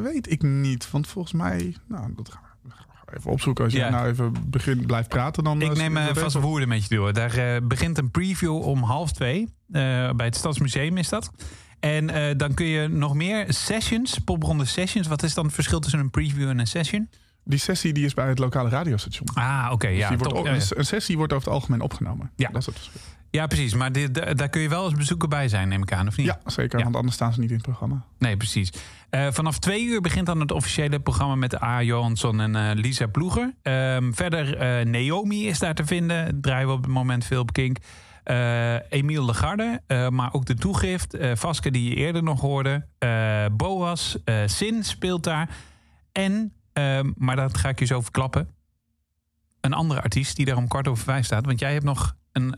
weet 0.04 0.32
ik 0.32 0.42
niet. 0.42 0.92
Want 0.92 1.08
volgens 1.08 1.34
mij... 1.34 1.76
Nou, 1.88 2.14
dat 2.16 2.30
gaan 2.32 2.42
we, 2.64 3.18
even 3.18 3.32
opzoeken. 3.32 3.64
Als 3.64 3.74
Ja. 3.74 3.86
je 3.86 3.92
nou 3.92 4.08
even 4.08 4.34
begint, 4.50 4.88
blijft 4.88 5.10
praten, 5.10 5.44
dan... 5.44 5.62
Ik 5.62 5.76
neem 5.78 5.94
we 5.94 6.12
vast 6.14 6.36
woorden 6.36 6.68
met 6.68 6.86
je 6.88 6.96
door. 6.96 7.14
Daar 7.14 7.68
begint 7.68 7.98
een 7.98 8.12
preview 8.12 8.56
om 8.56 8.84
half 8.84 9.12
twee. 9.12 9.54
Bij 9.68 10.14
het 10.26 10.36
Stadsmuseum 10.36 10.98
is 10.98 11.10
dat. 11.10 11.32
En 11.80 12.10
eh, 12.10 12.38
dan 12.38 12.54
kun 12.54 12.66
je 12.66 12.88
nog 12.88 13.14
meer 13.14 13.46
sessions, 13.48 14.18
popronde 14.18 14.66
sessions. 14.66 15.08
Wat 15.08 15.24
is 15.24 15.34
dan 15.34 15.46
het 15.46 15.54
verschil 15.54 15.80
tussen 15.80 16.00
een 16.00 16.10
preview 16.10 16.50
en 16.50 16.60
een 16.60 16.68
session? 16.68 17.10
Die 17.44 17.60
sessie 17.60 17.94
die 17.94 18.06
is 18.06 18.14
bij 18.14 18.28
het 18.28 18.40
lokale 18.40 18.70
radiostation. 18.70 19.28
Ah, 19.34 19.70
oké. 19.72 19.88
Dus 19.88 19.98
ja, 19.98 20.16
top. 20.16 20.46
ja. 20.46 20.54
Een 20.54 20.86
sessie 20.86 21.18
wordt 21.18 21.34
over 21.34 21.46
het 21.46 21.56
algemeen 21.56 21.82
opgenomen. 21.82 22.32
Ja. 22.36 22.50
Dat 22.50 22.62
is 22.62 22.66
het 22.66 22.76
verschil. 22.76 23.02
Ja, 23.32 23.48
precies. 23.48 23.74
Maar 23.74 23.92
dit, 23.92 24.14
daar 24.38 24.50
kun 24.50 24.62
je 24.62 24.70
wel 24.70 24.84
als 24.84 24.94
bezoeker 24.94 25.28
bij 25.28 25.48
zijn, 25.48 25.68
neem 25.68 25.82
ik 25.82 25.92
aan, 25.94 26.08
of 26.08 26.18
niet? 26.18 26.26
Ja, 26.26 26.40
zeker. 26.46 26.78
Ja. 26.78 26.84
Want 26.84 26.96
anders 26.96 27.16
staan 27.16 27.34
ze 27.34 27.40
niet 27.40 27.50
in 27.50 27.56
het 27.56 27.66
programma. 27.66 28.06
Nee, 28.18 28.38
precies. 28.38 28.72
Eh, 29.10 29.28
vanaf 29.32 29.60
twee 29.60 29.86
uur 29.86 30.02
begint 30.02 30.26
dan 30.26 30.40
het 30.40 30.52
officiële 30.52 31.00
programma 31.00 31.36
met 31.36 31.62
A. 31.62 31.82
Johansson 31.82 32.40
en 32.40 32.56
eh, 32.56 32.76
Lisa 32.76 33.08
Ploeger. 33.08 33.54
Ehm, 33.62 34.12
verder, 34.12 34.86
Naomi 34.88 35.48
is 35.48 35.60
daar 35.60 35.76
te 35.76 35.86
vinden. 35.86 36.42
Draaien 36.42 36.68
we 36.68 36.74
op 36.74 36.84
het 36.84 36.92
moment 36.92 37.26
veel 37.26 37.42
op 37.42 37.54
Kink. 37.54 37.78
Eh 38.30 38.92
Emiel 38.92 39.26
Legarde, 39.26 39.82
eh, 39.88 40.08
maar 40.10 40.34
ook 40.34 40.46
de 40.46 40.56
toegift. 40.56 41.14
eh 41.14 41.36
Vaske, 41.36 41.72
die 41.72 41.90
je 41.90 41.96
eerder 41.96 42.24
nog 42.24 42.42
hoorde. 42.42 42.88
Boas, 43.52 44.18
Sin 44.46 44.84
speelt 44.84 45.24
daar. 45.24 45.58
En, 46.12 46.54
ehm, 46.74 47.12
maar 47.16 47.36
dat 47.36 47.58
ga 47.58 47.70
ik 47.70 47.80
je 47.80 47.86
zo 47.86 48.02
verklappen. 48.02 48.50
een 49.62 49.74
andere 49.74 50.02
artiest 50.02 50.36
die 50.36 50.46
daar 50.46 50.58
om 50.58 50.68
kwart 50.68 50.88
over 50.88 51.04
vijf 51.04 51.26
staat. 51.26 51.46
Want 51.46 51.60
jij 51.60 51.74
hebt 51.74 51.86
nog 51.86 52.16
een 52.32 52.56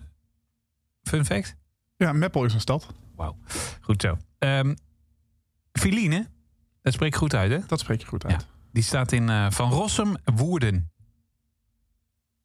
fun 1.03 1.25
fact. 1.25 1.55
Ja, 1.97 2.13
Meppel 2.13 2.45
is 2.45 2.53
een 2.53 2.59
stad. 2.59 2.87
Wauw, 3.15 3.37
goed 3.81 4.01
zo. 4.01 4.17
Ehm 4.39 4.75
Filine, 5.71 6.27
dat 6.81 6.93
spreek 6.93 7.07
ik 7.13 7.15
goed 7.15 7.35
uit 7.35 7.51
hè? 7.51 7.59
Dat 7.67 7.79
spreek 7.79 8.01
je 8.01 8.07
goed 8.07 8.25
uit. 8.25 8.47
Die 8.71 8.83
staat 8.83 9.11
in 9.11 9.51
Van 9.51 9.71
Rossum, 9.71 10.15
Woerden. 10.35 10.91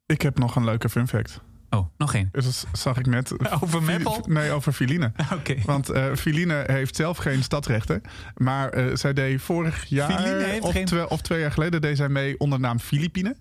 Ik 0.05 0.21
heb 0.21 0.37
nog 0.37 0.55
een 0.55 0.63
leuke 0.63 0.89
fun 0.89 1.07
fact. 1.07 1.41
Oh, 1.69 1.87
nog 1.97 2.13
één. 2.13 2.29
Dus 2.31 2.45
dat 2.45 2.65
zag 2.71 2.97
ik 2.97 3.05
net. 3.05 3.33
Over 3.63 3.83
Meppel? 3.83 4.23
Nee, 4.27 4.51
over 4.51 4.73
Filine. 4.73 5.11
Oké. 5.37 5.55
Want 5.65 5.89
eh 5.89 6.05
Filine 6.15 6.63
heeft 6.67 6.95
zelf 6.95 7.17
geen 7.17 7.43
stadrechten. 7.43 8.01
Maar 8.35 8.69
eh, 8.69 8.95
zij 8.95 9.13
deed 9.13 9.41
vorig 9.41 9.85
jaar 9.85 10.11
Filine 10.11 10.43
heeft 10.43 10.63
of, 10.63 10.71
geen- 10.71 10.85
twee, 10.85 11.09
of 11.09 11.21
twee 11.21 11.39
jaar 11.39 11.51
geleden 11.51 11.81
deed 11.81 11.97
zij 11.97 12.09
mee 12.09 12.39
onder 12.39 12.59
de 12.59 12.65
naam 12.65 12.79
Filipine. 12.79 13.35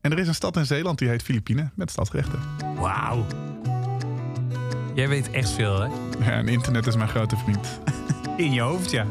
En 0.00 0.12
er 0.12 0.18
is 0.18 0.28
een 0.28 0.34
stad 0.34 0.56
in 0.56 0.66
Zeeland 0.66 0.98
die 0.98 1.08
heet 1.08 1.22
Filipine 1.22 1.70
met 1.74 1.90
stadsrechten. 1.90 2.38
Wauw. 2.76 3.26
Jij 4.94 5.08
weet 5.08 5.30
echt 5.30 5.50
veel 5.50 5.80
hè? 5.80 5.86
Ja, 6.24 6.30
en 6.30 6.48
internet 6.48 6.86
is 6.86 6.96
mijn 6.96 7.08
grote 7.08 7.36
vriend. 7.36 7.80
In 8.36 8.52
je 8.52 8.60
hoofd, 8.60 8.90
ja. 8.90 9.06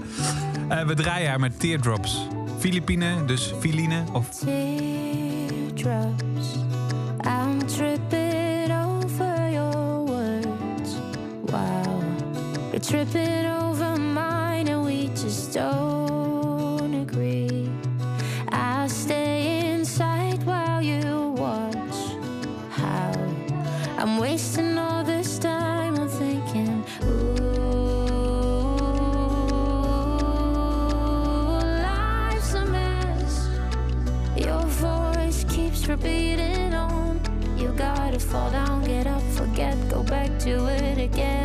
Eh, 0.69 0.85
we 0.85 0.93
draaien 0.93 1.29
haar 1.29 1.39
met 1.39 1.59
Teardrops. 1.59 2.27
Filipine, 2.59 3.25
dus 3.25 3.53
Filine. 3.59 4.03
Of 4.11 4.29
teardrops. 4.29 6.47
I'm 7.25 7.67
tripping 7.67 8.22
Wow, 11.53 12.01
you're 12.71 12.79
tripping 12.79 13.45
over 13.45 13.95
mine, 13.95 14.67
and 14.69 14.83
we 14.83 15.09
just 15.09 15.53
don't 15.53 16.93
agree. 16.95 17.69
I 18.49 18.87
stay 18.87 19.71
inside 19.71 20.43
while 20.47 20.81
you 20.81 21.35
watch. 21.37 21.97
How 22.71 23.11
I'm 23.99 24.17
wasting 24.17 24.79
all 24.79 25.03
this 25.03 25.37
time. 25.37 25.95
I'm 25.99 26.09
thinking, 26.09 26.83
ooh, 27.03 27.43
life's 31.83 32.53
a 32.55 32.65
mess. 32.65 33.47
Your 34.35 34.63
voice 34.63 35.43
keeps 35.43 35.87
repeating 35.87 36.73
on. 36.73 37.21
You 37.55 37.71
gotta 37.73 38.19
fall 38.19 38.49
down, 38.51 38.83
get 38.83 39.05
up, 39.07 39.21
forget, 39.33 39.77
go 39.89 40.01
back 40.03 40.37
to 40.39 40.65
it 40.67 40.97
again, 40.97 41.42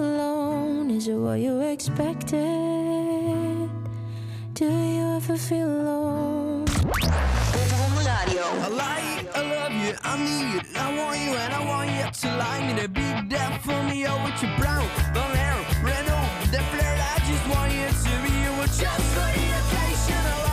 alone? 0.00 0.90
Is 0.90 1.08
it 1.08 1.14
what 1.14 1.38
you 1.40 1.60
expected? 1.60 2.36
Do 4.54 4.64
you 4.64 5.16
ever 5.16 5.36
feel 5.36 5.68
alone? 5.68 6.64
Bovenronde 6.66 8.04
Radio. 8.06 8.42
I 8.42 8.68
like, 8.68 9.36
I 9.36 9.42
love 9.54 9.72
you, 9.72 9.92
I 10.02 10.16
need 10.18 10.60
it, 10.60 10.66
I 10.76 10.96
want 10.96 11.18
you 11.20 11.32
and 11.34 11.52
I 11.52 11.60
want 11.66 11.90
you 11.90 12.06
to 12.20 12.36
like 12.36 12.62
me. 12.66 12.82
To 12.82 12.88
be 12.88 13.08
there 13.28 13.58
for 13.64 13.82
me, 13.84 14.06
oh, 14.06 14.24
with 14.24 14.42
your 14.42 14.54
brown, 14.58 14.86
brown 15.12 15.32
hair, 15.34 15.56
red 15.82 16.08
on, 16.08 16.28
that 16.52 16.64
flirt. 16.72 16.98
I 17.12 17.18
just 17.28 17.44
want 17.52 17.72
you 17.72 17.86
to 17.86 18.12
be 18.24 18.32
you 18.44 18.52
with 18.58 18.74
just 18.80 19.06
for 19.14 19.28
the 19.36 19.46
occasion. 19.60 20.24
Oh. 20.32 20.45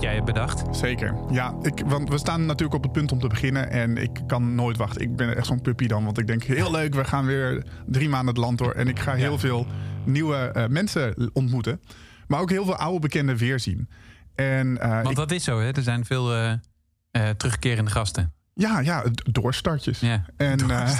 Jij 0.00 0.14
hebt 0.14 0.26
bedacht. 0.26 0.76
Zeker. 0.76 1.14
Ja, 1.30 1.54
ik, 1.62 1.82
want 1.86 2.08
we 2.08 2.18
staan 2.18 2.46
natuurlijk 2.46 2.74
op 2.74 2.82
het 2.82 2.92
punt 2.92 3.12
om 3.12 3.18
te 3.20 3.26
beginnen. 3.26 3.70
En 3.70 3.96
ik 3.96 4.20
kan 4.26 4.54
nooit 4.54 4.76
wachten. 4.76 5.00
Ik 5.02 5.16
ben 5.16 5.36
echt 5.36 5.46
zo'n 5.46 5.60
puppy 5.60 5.86
dan. 5.86 6.04
Want 6.04 6.18
ik 6.18 6.26
denk, 6.26 6.42
heel 6.42 6.70
leuk, 6.70 6.94
we 6.94 7.04
gaan 7.04 7.26
weer 7.26 7.64
drie 7.86 8.08
maanden 8.08 8.34
het 8.34 8.44
land 8.44 8.58
door. 8.58 8.72
En 8.72 8.88
ik 8.88 8.98
ga 8.98 9.14
heel 9.14 9.32
Ja. 9.32 9.38
veel 9.38 9.66
nieuwe 10.04 10.36
eh, 10.36 10.66
mensen 10.66 11.30
ontmoeten. 11.32 11.80
Maar 12.26 12.40
ook 12.40 12.50
heel 12.50 12.64
veel 12.64 12.76
oude 12.76 12.98
bekenden 13.00 13.36
weerzien. 13.36 13.88
En 14.34 14.78
eh, 14.80 14.90
Want 14.94 15.10
ik- 15.10 15.16
dat 15.16 15.30
is 15.30 15.44
zo, 15.44 15.60
hè? 15.60 15.70
Er 15.72 15.82
zijn 15.82 16.04
veel 16.04 16.34
eh, 16.34 17.28
terugkerende 17.36 17.90
gasten. 17.90 18.32
ja, 18.54 18.80
ja, 18.80 19.04
doorstartjes. 19.32 20.00
Ja. 20.00 20.24
En 20.36 20.70
eh, 20.70 20.98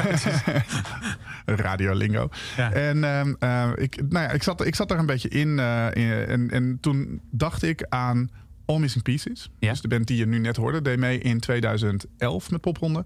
radiolingo. 1.65 2.29
Ja. 2.57 2.73
En 2.73 3.05
ehm, 3.05 3.35
eh, 3.39 3.69
ik, 3.75 3.97
nou 4.09 4.25
ja, 4.25 4.31
ik, 4.31 4.43
zat, 4.43 4.67
ik 4.67 4.75
zat 4.75 4.89
daar 4.89 4.99
een 4.99 5.07
beetje 5.07 5.29
in, 5.29 5.49
in- 5.93 6.27
en, 6.27 6.51
en 6.51 6.79
toen 6.81 7.21
dacht 7.31 7.63
ik 7.63 7.87
aan 7.89 8.29
All 8.69 8.79
Missing 8.79 9.05
Pieces. 9.05 9.51
Ja. 9.59 9.71
Dus 9.71 9.81
de 9.81 9.89
band 9.89 10.07
die 10.07 10.17
je 10.17 10.27
nu 10.27 10.39
net 10.39 10.57
hoorde, 10.57 10.83
deed 10.83 10.99
mee 10.99 11.19
in 11.19 11.41
2011 11.41 12.51
met 12.51 12.61
Popronde. 12.61 13.05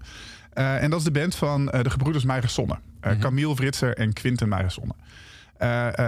Eh, 0.53 0.83
en 0.83 0.89
dat 0.89 0.99
is 0.99 1.05
de 1.05 1.11
band 1.11 1.35
van 1.35 1.69
eh, 1.69 1.83
de 1.83 1.89
gebroeders 1.89 2.23
Meijersonne. 2.23 2.79
Eh 2.99 3.11
Mhm. 3.11 3.21
Camille 3.21 3.55
Fritzer 3.55 3.93
en 3.97 4.13
Quinten 4.13 4.49
Meijersonne. 4.49 4.93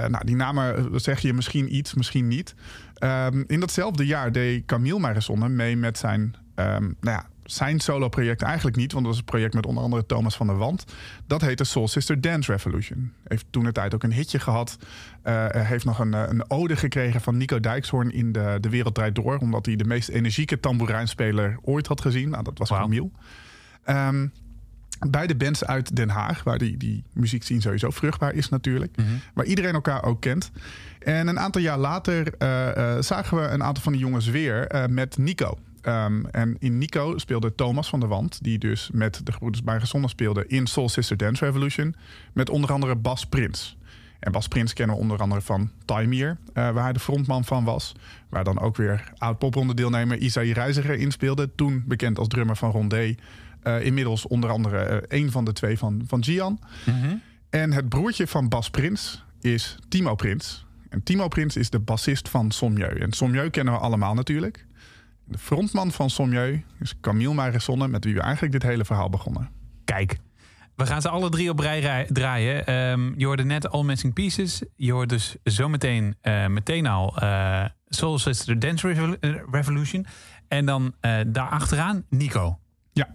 Nou, 0.09 0.25
die 0.25 0.35
namen 0.35 0.89
zeg 1.01 1.19
je 1.19 1.33
misschien 1.33 1.75
iets, 1.75 1.93
misschien 1.93 2.27
niet. 2.27 2.55
Ehm, 2.95 3.43
in 3.47 3.59
datzelfde 3.59 4.05
jaar 4.05 4.31
deed 4.31 4.65
Camille 4.65 4.99
Meijersonne 4.99 5.49
mee 5.49 5.77
met 5.77 5.97
zijn, 5.97 6.35
ehm, 6.55 6.83
nou 6.83 6.93
ja, 7.17 7.27
zijn 7.45 7.79
solo-project 7.79 8.41
eigenlijk 8.41 8.77
niet. 8.77 8.91
Want 8.91 9.05
dat 9.05 9.13
was 9.13 9.21
een 9.23 9.29
project 9.29 9.53
met 9.53 9.65
onder 9.65 9.83
andere 9.83 10.05
Thomas 10.05 10.35
van 10.35 10.47
der 10.47 10.57
Wand. 10.57 10.85
Dat 11.27 11.41
heette 11.41 11.63
Soul 11.63 11.87
Sister 11.87 12.21
Dance 12.21 12.51
Revolution. 12.51 13.11
Heeft 13.27 13.45
toen 13.49 13.63
de 13.63 13.71
tijd 13.71 13.93
ook 13.93 14.03
een 14.03 14.13
hitje 14.13 14.39
gehad. 14.39 14.77
Eh, 15.21 15.33
hij 15.33 15.65
heeft 15.65 15.85
nog 15.85 15.99
een, 15.99 16.13
eh, 16.13 16.23
een 16.27 16.49
ode 16.49 16.75
gekregen 16.75 17.21
van 17.21 17.37
Nico 17.37 17.59
Dijkshoorn 17.59 18.11
in 18.11 18.31
de, 18.31 18.57
de 18.61 18.69
Wereld 18.69 18.95
Draait 18.95 19.15
Door. 19.15 19.37
Omdat 19.37 19.65
hij 19.65 19.75
de 19.75 19.85
meest 19.85 20.09
energieke 20.09 20.59
tamboerijnspeler 20.59 21.57
ooit 21.61 21.87
had 21.87 22.01
gezien. 22.01 22.29
Nou, 22.29 22.43
dat 22.43 22.57
was 22.57 22.69
Wauw. 22.69 22.81
Camille. 22.81 23.09
Ehm, 23.83 24.27
beide 25.09 25.35
bands 25.35 25.65
uit 25.65 25.95
Den 25.95 26.09
Haag, 26.09 26.43
waar 26.43 26.57
die, 26.57 26.77
die 26.77 27.03
muziekscene 27.13 27.61
sowieso 27.61 27.89
vruchtbaar 27.89 28.33
is 28.33 28.49
natuurlijk. 28.49 28.95
Waar 29.33 29.45
iedereen 29.45 29.73
elkaar 29.73 30.03
ook 30.03 30.21
kent. 30.21 30.51
En 30.99 31.27
een 31.27 31.39
aantal 31.39 31.61
jaar 31.61 31.77
later 31.77 32.33
eh, 32.37 32.95
eh, 32.95 33.01
zagen 33.01 33.37
we 33.37 33.43
een 33.43 33.63
aantal 33.63 33.83
van 33.83 33.91
die 33.91 34.01
jongens 34.01 34.27
weer 34.27 34.67
eh, 34.67 34.85
met 34.85 35.17
Nico. 35.17 35.57
Ehm, 35.85 36.25
en 36.25 36.55
in 36.59 36.77
Nico 36.77 37.17
speelde 37.17 37.55
Thomas 37.55 37.89
van 37.89 37.99
der 37.99 38.09
Wand, 38.09 38.43
die 38.43 38.57
dus 38.57 38.89
met 38.93 39.21
de 39.23 39.31
gebroeders 39.31 39.63
Bijgezonde 39.63 40.07
speelde 40.07 40.47
in 40.47 40.67
Soul 40.67 40.89
Sister 40.89 41.17
Dance 41.17 41.45
Revolution. 41.45 41.95
Met 42.33 42.49
onder 42.49 42.71
andere 42.71 42.95
Bas 42.95 43.25
Prins. 43.25 43.77
En 44.19 44.31
Bas 44.31 44.47
Prins 44.47 44.73
kennen 44.73 44.95
we 44.95 45.01
onder 45.01 45.19
andere 45.19 45.41
van 45.41 45.71
Time 45.85 46.37
eh, 46.53 46.69
waar 46.69 46.83
hij 46.83 46.93
de 46.93 46.99
frontman 46.99 47.43
van 47.43 47.63
was. 47.63 47.95
Waar 48.29 48.43
dan 48.43 48.59
ook 48.59 48.75
weer 48.75 49.11
oud-popronde 49.17 49.73
deelnemer 49.73 50.17
Isaïe 50.17 50.53
Reiziger 50.53 50.95
in 50.95 51.11
speelde. 51.11 51.49
Toen 51.55 51.83
bekend 51.87 52.19
als 52.19 52.27
drummer 52.27 52.55
van 52.55 52.71
Rondé. 52.71 53.15
Eh, 53.61 53.85
inmiddels 53.85 54.27
onder 54.27 54.49
andere 54.49 54.77
eh, 54.77 55.19
een 55.19 55.31
van 55.31 55.45
de 55.45 55.53
twee 55.53 55.77
van, 55.77 56.03
van 56.07 56.23
Gian. 56.23 56.59
En 57.49 57.71
het 57.71 57.89
broertje 57.89 58.27
van 58.27 58.49
Bas 58.49 58.69
Prins 58.69 59.23
is 59.41 59.77
Timo 59.87 60.15
Prins. 60.15 60.65
En 60.89 61.03
Timo 61.03 61.27
Prins 61.27 61.55
is 61.55 61.69
de 61.69 61.79
bassist 61.79 62.29
van 62.29 62.51
Sommieu. 62.51 62.99
En 62.99 63.11
Sommieu 63.11 63.49
kennen 63.49 63.73
we 63.73 63.79
allemaal 63.79 64.13
natuurlijk. 64.13 64.65
De 65.27 65.37
frontman 65.37 65.91
van 65.91 66.09
Sommieu 66.09 66.63
is 66.79 66.99
Camille 67.01 67.33
Marisonne... 67.33 67.87
met 67.87 68.03
wie 68.03 68.13
we 68.13 68.21
eigenlijk 68.21 68.51
dit 68.53 68.63
hele 68.63 68.85
verhaal 68.85 69.09
begonnen. 69.09 69.49
Kijk, 69.85 70.17
we 70.75 70.85
gaan 70.85 71.01
ze 71.01 71.09
alle 71.09 71.29
drie 71.29 71.49
op 71.49 71.59
rij 71.59 72.07
draaien. 72.09 72.65
Ehm, 72.65 73.19
je 73.19 73.25
hoorde 73.25 73.43
net 73.43 73.69
All 73.69 73.83
Missing 73.83 74.13
Pieces. 74.13 74.63
Je 74.75 74.91
hoort 74.91 75.09
dus 75.09 75.35
zometeen 75.43 76.15
eh, 76.21 76.47
meteen 76.47 76.87
al 76.87 77.17
eh, 77.17 77.65
Soul 77.87 78.19
Sister 78.19 78.59
Dance 78.59 78.89
eh, 79.19 79.35
Revolution. 79.51 80.05
En 80.47 80.65
dan 80.65 80.93
eh 80.99 81.19
daarachteraan 81.27 82.05
Nico. 82.09 82.59
Ja, 82.91 83.07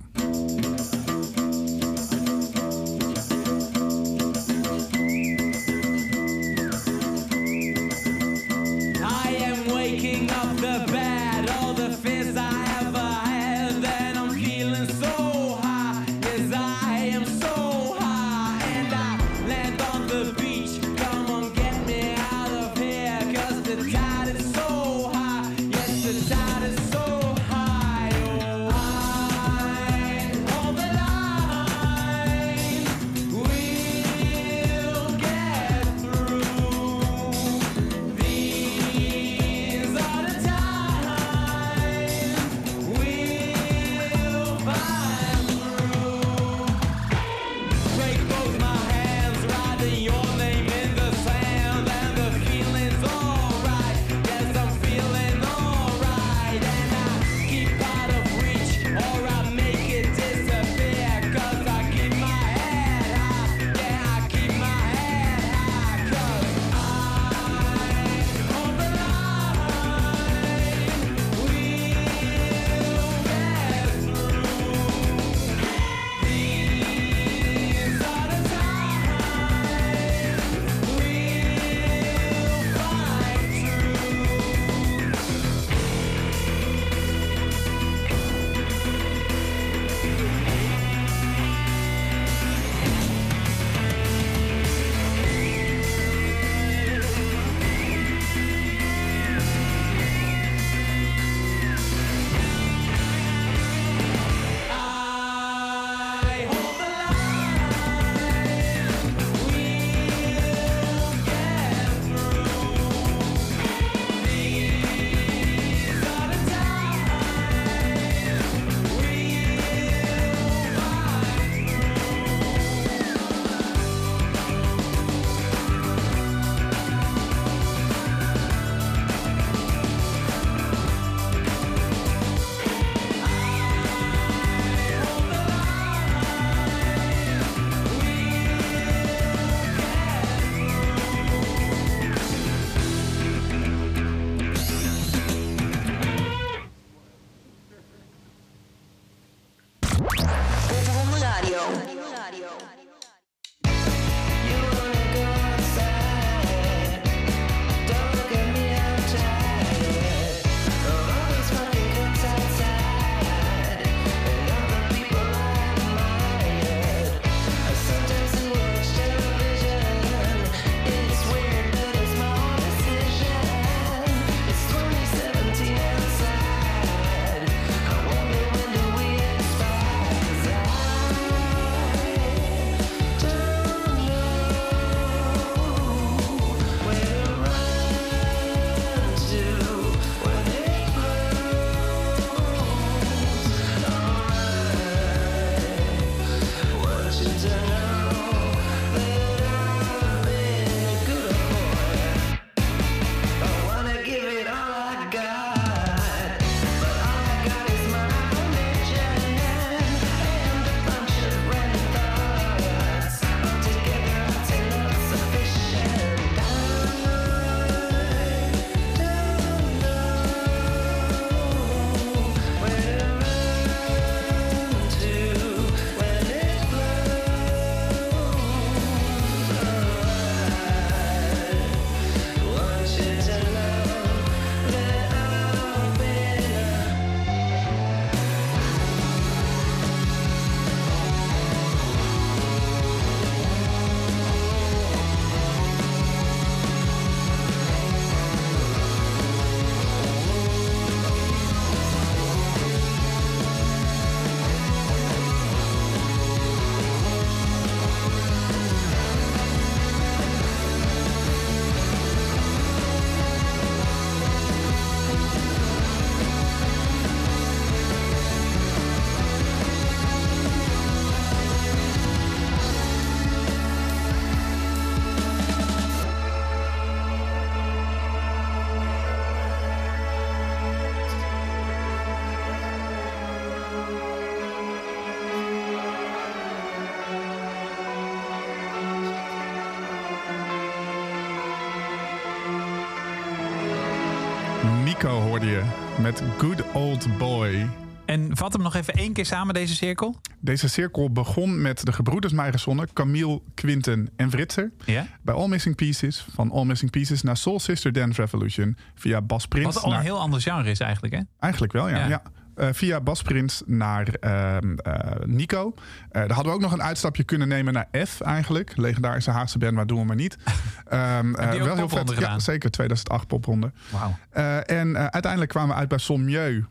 Nico 295.03 295.21
hoorde 295.21 295.47
je 295.47 295.63
met 296.01 296.23
Good 296.39 296.73
Old 296.73 297.19
Boy. 297.19 297.69
En 298.05 298.37
vat 298.37 298.53
hem 298.53 298.63
nog 298.63 298.75
even 298.75 298.95
één 298.95 299.13
keer 299.13 299.27
samen, 299.27 299.55
deze 299.55 299.75
cirkel. 299.75 300.21
Deze 300.41 300.69
cirkel 300.69 301.11
begon 301.11 301.63
met 301.63 301.85
de 301.85 301.93
gebroeders 301.93 302.33
Meijerson, 302.33 302.89
Camille, 302.93 303.41
Quinten 303.55 304.09
en 304.17 304.31
Fritzer. 304.31 304.73
Ja. 304.85 305.07
Bij 305.23 305.35
All 305.35 305.49
Missing 305.49 305.77
Pieces, 305.77 306.27
van 306.35 306.51
All 306.51 306.65
Missing 306.65 306.91
Pieces 306.91 307.23
naar 307.23 307.37
Soul 307.37 307.61
Sister 307.61 307.93
Dance 307.93 308.21
Revolution. 308.21 308.77
Via 308.95 309.23
Bas 309.23 309.47
Prins 309.47 309.75
Wat 309.75 309.83
al 309.83 309.91
naar... 309.91 309.99
een 309.99 310.05
heel 310.05 310.19
ander 310.19 310.41
genre 310.41 310.71
is 310.71 310.81
eigenlijk, 310.81 311.15
hè? 311.15 311.21
Eigenlijk 311.39 311.73
wel, 311.73 311.89
ja. 311.89 311.99
Ja. 311.99 312.09
ja. 312.09 312.23
Eh, 312.55 312.69
via 312.73 313.01
Bas 313.01 313.23
Prins 313.23 313.63
naar 313.67 314.09
ehm, 314.09 314.75
eh, 314.77 315.11
Nico. 315.25 315.75
Eh, 315.75 316.21
daar 316.21 316.33
hadden 316.33 316.47
we 316.47 316.59
ook 316.59 316.61
nog 316.61 316.73
een 316.73 316.83
uitstapje 316.83 317.25
kunnen 317.25 317.49
nemen 317.49 317.73
naar 317.73 317.89
F 318.07 318.21
eigenlijk. 318.21 318.77
Legendarische 318.77 319.31
Haagse 319.31 319.59
band, 319.59 319.73
maar 319.73 319.87
doen 319.87 319.99
we 319.99 320.05
maar 320.05 320.17
niet. 320.17 320.37
Ehm, 320.89 321.35
eh, 321.35 321.63
wel 321.63 321.77
heel 321.77 321.89
vet. 321.89 322.15
Ja, 322.19 322.39
zeker 322.39 322.71
2008 322.71 323.27
popronde. 323.27 323.73
Wauw. 323.91 324.17
En 324.63 324.97
uiteindelijk 325.13 325.51
kwamen 325.51 325.69
we 325.75 325.81
uit 325.81 325.89
bij 325.89 325.99
Sommieu. 325.99 326.65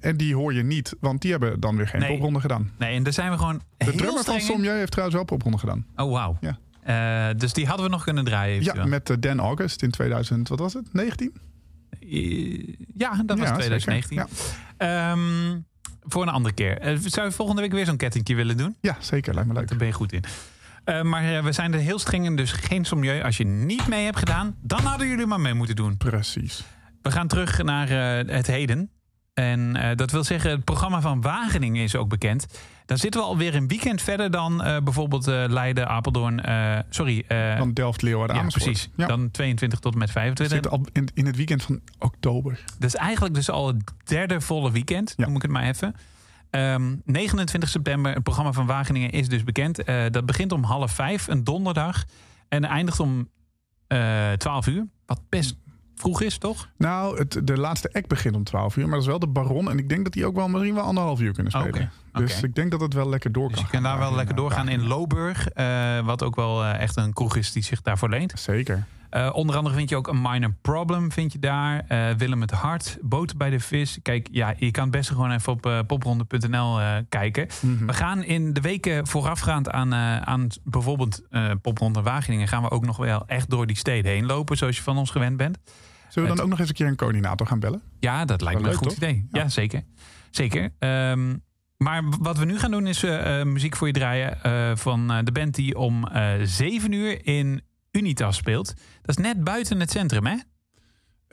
En 0.00 0.16
die 0.16 0.34
hoor 0.34 0.54
je 0.54 0.62
niet, 0.62 0.94
want 1.00 1.20
die 1.22 1.30
hebben 1.30 1.60
dan 1.60 1.76
weer 1.76 1.88
geen 1.88 2.00
Nee. 2.00 2.12
popronde 2.12 2.40
gedaan. 2.40 2.70
Nee, 2.78 2.96
en 2.96 3.02
daar 3.02 3.12
zijn 3.12 3.30
we 3.30 3.38
gewoon 3.38 3.62
De 3.76 3.84
heel 3.84 3.94
drummer 3.94 4.24
van. 4.24 4.40
Sommieu 4.40 4.76
heeft 4.76 4.90
trouwens 4.90 5.16
wel 5.16 5.26
popronde 5.26 5.58
gedaan. 5.58 5.86
Oh, 5.96 6.12
wauw. 6.12 6.36
Ja. 6.40 7.32
Dus 7.34 7.52
die 7.52 7.66
hadden 7.66 7.86
we 7.86 7.92
nog 7.92 8.04
kunnen 8.04 8.24
draaien. 8.24 8.62
Ja, 8.62 8.84
met 8.84 9.16
Dan 9.18 9.40
August 9.40 9.82
in 9.82 9.90
2000, 9.90 10.48
wat 10.48 10.58
was 10.58 10.72
het? 10.72 10.92
19? 10.92 11.32
Eh, 12.12 12.74
Ja, 12.96 13.22
dat 13.26 13.38
was 13.38 13.48
Ja, 13.48 13.54
2019. 13.54 14.16
zeker. 14.18 14.28
Ehm, 14.76 15.58
voor 16.02 16.22
een 16.22 16.28
andere 16.28 16.54
keer. 16.54 16.78
Eh, 16.78 16.96
zou 17.00 17.26
je 17.26 17.32
volgende 17.32 17.60
week 17.62 17.72
weer 17.72 17.84
zo'n 17.86 17.96
kettingje 17.96 18.34
willen 18.34 18.56
doen? 18.56 18.76
Ja, 18.80 18.96
zeker. 19.00 19.34
Lijkt 19.34 19.48
me 19.48 19.54
leuk. 19.54 19.68
Daar 19.68 19.78
ben 19.78 19.86
je 19.86 19.92
goed 19.92 20.12
in. 20.12 20.24
Eh, 20.84 21.02
maar 21.02 21.44
we 21.44 21.52
zijn 21.52 21.72
er 21.72 21.78
heel 21.78 21.98
streng 21.98 22.24
in, 22.24 22.36
dus 22.36 22.52
geen 22.52 22.84
sommieu. 22.84 23.22
Als 23.22 23.36
je 23.36 23.44
niet 23.44 23.86
mee 23.88 24.04
hebt 24.04 24.18
gedaan, 24.18 24.56
dan 24.62 24.80
hadden 24.80 25.08
jullie 25.08 25.26
maar 25.26 25.40
mee 25.40 25.54
moeten 25.54 25.76
doen. 25.76 25.96
Precies. 25.96 26.64
We 27.02 27.10
gaan 27.10 27.26
terug 27.28 27.62
naar 27.62 27.88
het 28.28 28.46
heden. 28.46 28.90
En 29.34 29.76
eh, 29.76 29.96
dat 29.96 30.10
wil 30.10 30.24
zeggen, 30.24 30.50
het 30.50 30.64
programma 30.64 31.00
van 31.00 31.20
Wageningen 31.20 31.82
is 31.82 31.96
ook 31.96 32.08
bekend. 32.08 32.46
Dan 32.86 32.98
zitten 32.98 33.20
we 33.20 33.26
alweer 33.26 33.54
een 33.54 33.68
weekend 33.68 34.02
verder 34.02 34.30
dan 34.30 34.62
eh, 34.62 34.76
bijvoorbeeld 34.82 35.28
eh, 35.28 35.44
Leiden, 35.48 35.88
Apeldoorn. 35.88 36.42
sorry, 36.88 37.24
Dan 37.56 37.72
Delft, 37.72 38.02
Leeuwarden, 38.02 38.36
ja, 38.36 38.40
Amersfoort. 38.42 38.70
precies. 38.70 38.90
Ja. 38.96 39.06
Dan 39.06 39.30
22 39.30 39.78
tot 39.78 39.92
en 39.92 39.98
met 39.98 40.06
We 40.08 40.12
25. 40.12 40.56
zitten 40.56 40.70
al 40.80 40.86
in, 40.92 41.08
in 41.14 41.26
het 41.26 41.36
weekend 41.36 41.62
van 41.62 41.80
oktober. 41.98 42.64
Dat 42.78 42.88
is 42.88 42.94
eigenlijk 42.94 43.34
dus 43.34 43.50
al 43.50 43.66
het 43.66 43.76
derde 44.04 44.40
volle 44.40 44.70
weekend, 44.70 45.14
Ja. 45.16 45.26
noem 45.26 45.36
ik 45.36 45.42
het 45.42 45.50
maar 45.50 45.62
even. 45.64 45.94
Ehm, 46.50 46.94
29 47.04 47.68
september, 47.70 48.12
het 48.14 48.22
programma 48.22 48.52
van 48.52 48.66
Wageningen 48.66 49.10
is 49.10 49.28
dus 49.28 49.44
bekend. 49.44 49.84
Dat 50.10 50.26
begint 50.26 50.52
om 50.52 50.62
half 50.64 50.92
vijf, 50.92 51.26
een 51.28 51.44
donderdag. 51.44 52.04
En 52.48 52.64
eindigt 52.64 53.00
om 53.00 53.28
eh 53.86 54.32
12 54.32 54.66
uur. 54.66 54.86
Wat 55.06 55.20
best 55.28 55.56
vroeg 56.02 56.20
is, 56.20 56.38
toch? 56.38 56.68
Nou, 56.76 57.18
het, 57.18 57.40
de 57.44 57.56
laatste 57.56 57.90
act 57.92 58.06
begint 58.08 58.34
om 58.36 58.44
12 58.44 58.76
uur, 58.76 58.82
maar 58.84 58.92
dat 58.92 59.00
is 59.02 59.06
wel 59.06 59.18
de 59.18 59.26
Baron. 59.26 59.70
En 59.70 59.78
ik 59.78 59.88
denk 59.88 60.04
dat 60.04 60.12
die 60.12 60.26
ook 60.26 60.34
wel 60.36 60.48
misschien 60.48 60.74
wel 60.74 60.84
anderhalf 60.84 61.20
uur 61.20 61.32
kunnen 61.32 61.52
spelen. 61.52 61.68
Oké, 61.68 61.90
Dus 62.24 62.42
ik 62.42 62.54
denk 62.54 62.70
dat 62.70 62.80
het 62.80 62.94
wel 62.94 63.08
lekker 63.08 63.32
door 63.32 63.48
Dus 63.48 63.56
kan 63.56 63.64
je 63.66 63.70
kan 63.72 63.82
daar 63.82 63.98
wel 63.98 64.10
in, 64.10 64.16
lekker 64.16 64.34
doorgaan 64.34 64.68
in. 64.68 64.86
Loburg. 64.86 65.48
eh, 65.48 66.00
wat 66.04 66.22
ook 66.22 66.36
wel 66.36 66.64
eh, 66.64 66.80
echt 66.80 66.96
een 66.96 67.12
kroeg 67.12 67.36
is 67.36 67.52
die 67.52 67.62
zich 67.62 67.82
daarvoor 67.82 68.08
leent. 68.08 68.32
Zeker. 68.40 68.86
Eh, 69.10 69.30
onder 69.32 69.56
andere 69.56 69.74
vind 69.74 69.88
je 69.88 69.96
ook 69.96 70.08
een 70.08 70.20
minor 70.22 70.54
problem, 70.62 71.12
vind 71.12 71.32
je 71.32 71.38
daar. 71.38 71.84
Eh, 71.88 72.10
Willem 72.16 72.40
het 72.40 72.50
Hart, 72.50 72.98
Boot 73.00 73.36
bij 73.36 73.50
de 73.50 73.60
Vis. 73.60 73.98
Kijk, 74.02 74.28
ja, 74.30 74.54
je 74.56 74.70
kan 74.70 74.82
het 74.82 74.92
best 74.92 75.08
gewoon 75.10 75.30
even 75.32 75.52
op 75.52 75.84
popronde.nl 75.86 76.80
eh, 76.80 76.96
kijken. 77.08 77.46
Mhm. 77.60 77.86
We 77.86 77.92
gaan 77.92 78.22
in 78.24 78.52
de 78.52 78.60
weken 78.60 79.06
voorafgaand 79.06 79.70
aan, 79.70 79.92
eh, 79.92 80.20
aan 80.20 80.46
bijvoorbeeld 80.64 81.22
eh 81.30 81.50
Popronde 81.62 82.02
Wageningen... 82.02 82.48
gaan 82.48 82.62
we 82.62 82.70
ook 82.70 82.84
nog 82.86 82.96
wel 82.96 83.22
echt 83.26 83.50
door 83.50 83.66
die 83.66 83.76
steden 83.76 84.12
heen 84.12 84.26
lopen, 84.26 84.56
zoals 84.56 84.76
je 84.76 84.82
van 84.82 84.98
ons 84.98 85.10
gewend 85.10 85.36
bent. 85.36 85.58
Zullen 86.12 86.28
we 86.30 86.34
dan 86.36 86.44
ook 86.44 86.50
nog 86.50 86.58
eens 86.60 86.68
een 86.68 86.74
keer 86.74 86.86
een 86.86 86.96
coördinator 86.96 87.46
gaan 87.46 87.60
bellen? 87.60 87.82
Ja, 88.00 88.24
dat 88.24 88.40
lijkt 88.40 88.60
me 88.60 88.68
een 88.68 88.74
goed 88.74 88.88
toch? 88.88 88.96
idee. 88.96 89.26
Ja, 89.30 89.40
Ja. 89.42 89.48
zeker. 89.48 89.82
Zeker. 90.30 90.72
Ehm, 90.78 91.36
maar 91.76 92.02
wat 92.20 92.38
we 92.38 92.44
nu 92.44 92.58
gaan 92.58 92.70
doen 92.70 92.86
is 92.86 93.02
eh, 93.02 93.40
eh, 93.40 93.46
muziek 93.46 93.76
voor 93.76 93.86
je 93.86 93.92
draaien... 93.92 94.42
eh, 94.42 94.70
van 94.76 95.20
de 95.24 95.32
band 95.32 95.54
die 95.54 95.78
om 95.78 96.06
eh 96.06 96.32
7 96.42 96.92
uur 96.92 97.26
in 97.26 97.62
Unitas 97.90 98.36
speelt. 98.36 98.66
Dat 99.02 99.18
is 99.18 99.24
net 99.24 99.44
buiten 99.44 99.80
het 99.80 99.90
centrum, 99.90 100.26
hè? 100.26 100.36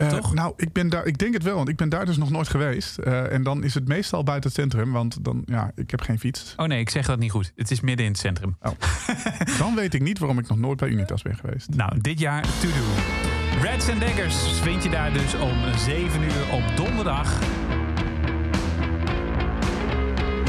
Toch? 0.09 0.33
Nou, 0.33 0.53
ik, 0.57 0.73
ben 0.73 0.89
daar, 0.89 1.05
ik 1.05 1.17
denk 1.17 1.33
het 1.33 1.43
wel, 1.43 1.55
want 1.55 1.69
ik 1.69 1.75
ben 1.75 1.89
daar 1.89 2.05
dus 2.05 2.17
nog 2.17 2.29
nooit 2.29 2.47
geweest. 2.47 2.97
En 2.97 3.43
dan 3.43 3.63
is 3.63 3.73
het 3.73 3.87
meestal 3.87 4.23
buiten 4.23 4.49
het 4.49 4.59
centrum, 4.59 4.91
want 4.91 5.23
dan, 5.23 5.41
ja, 5.45 5.71
ik 5.75 5.91
heb 5.91 6.01
geen 6.01 6.19
fiets. 6.19 6.53
Oh 6.57 6.65
nee, 6.65 6.79
ik 6.79 6.89
zeg 6.89 7.05
dat 7.05 7.19
niet 7.19 7.31
goed. 7.31 7.51
Het 7.55 7.71
is 7.71 7.81
midden 7.81 8.05
in 8.05 8.11
het 8.11 8.19
centrum. 8.21 8.57
Dan 9.59 9.75
weet 9.75 9.93
ik 9.93 10.01
niet 10.01 10.19
waarom 10.19 10.39
ik 10.39 10.47
nog 10.47 10.57
nooit 10.57 10.77
bij 10.79 10.89
Unitas 10.89 11.21
ben 11.21 11.35
geweest. 11.37 11.69
Nou, 11.75 11.99
dit 12.01 12.19
jaar 12.19 12.41
to 12.41 12.67
do. 12.67 13.28
Reds 13.61 13.89
and 13.89 13.99
Daggers 13.99 14.59
vind 14.61 14.83
je 14.83 14.89
daar 14.89 15.13
dus 15.13 15.33
om 15.35 15.57
7 15.77 16.23
uur 16.23 16.53
op 16.53 16.63
donderdag 16.75 17.39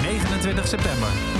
29 0.02 0.68
september. 0.68 1.39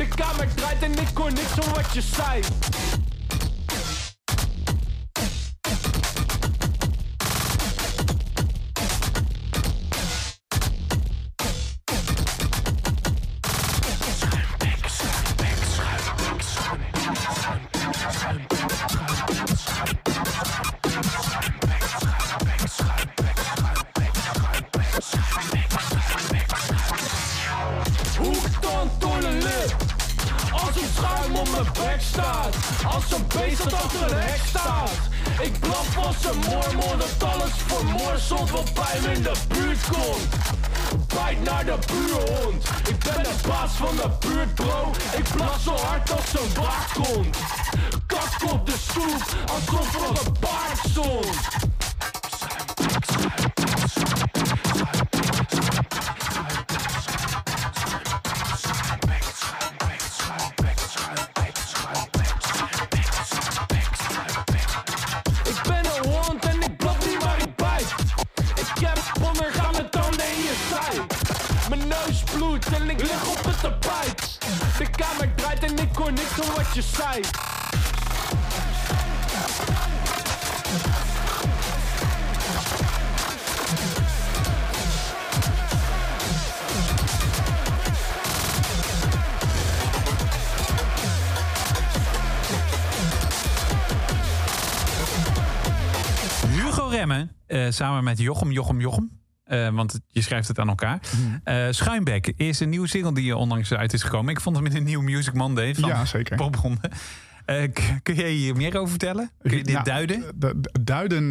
De 0.00 0.08
kamer 0.08 0.54
draait 0.54 0.82
en 0.82 0.92
ik 0.92 1.08
hoor 1.14 1.32
niks 1.32 1.50
van 1.50 1.74
wat 1.74 1.94
je 1.94 2.00
zei. 2.00 2.42
Wat 76.74 76.84
je. 76.84 77.28
Hugo 96.48 96.88
Remmen, 96.88 97.30
eh, 97.46 97.66
samen 97.70 98.04
met 98.04 98.18
Jochem, 98.18 98.52
Jochem, 98.52 98.80
Jochem. 98.80 99.19
Eh, 99.50 99.68
want 99.68 100.00
je 100.10 100.22
schrijft 100.22 100.48
het 100.48 100.58
aan 100.58 100.68
elkaar. 100.68 101.00
Mhm. 101.00 101.38
Eh, 101.44 101.66
Schuimbek 101.70 102.32
is 102.36 102.60
een 102.60 102.68
nieuwe 102.68 102.88
single 102.88 103.14
die 103.14 103.36
onlangs 103.36 103.72
uit 103.72 103.92
is 103.92 104.02
gekomen. 104.02 104.32
Ik 104.32 104.40
vond 104.40 104.56
hem 104.56 104.66
in 104.66 104.76
een 104.76 104.84
nieuw 104.84 105.00
Music 105.00 105.34
Monday 105.34 105.74
van 105.74 105.88
Ja, 105.88 106.04
zeker. 106.04 106.36
Popronde. 106.36 106.90
Eh, 107.44 107.62
kun 108.02 108.14
jij 108.14 108.30
hier 108.30 108.56
meer 108.56 108.76
over 108.76 108.88
vertellen? 108.88 109.30
Kun 109.42 109.56
je 109.56 109.64
dit 109.64 109.84
duiden? 109.84 110.24
duiden, 110.80 111.28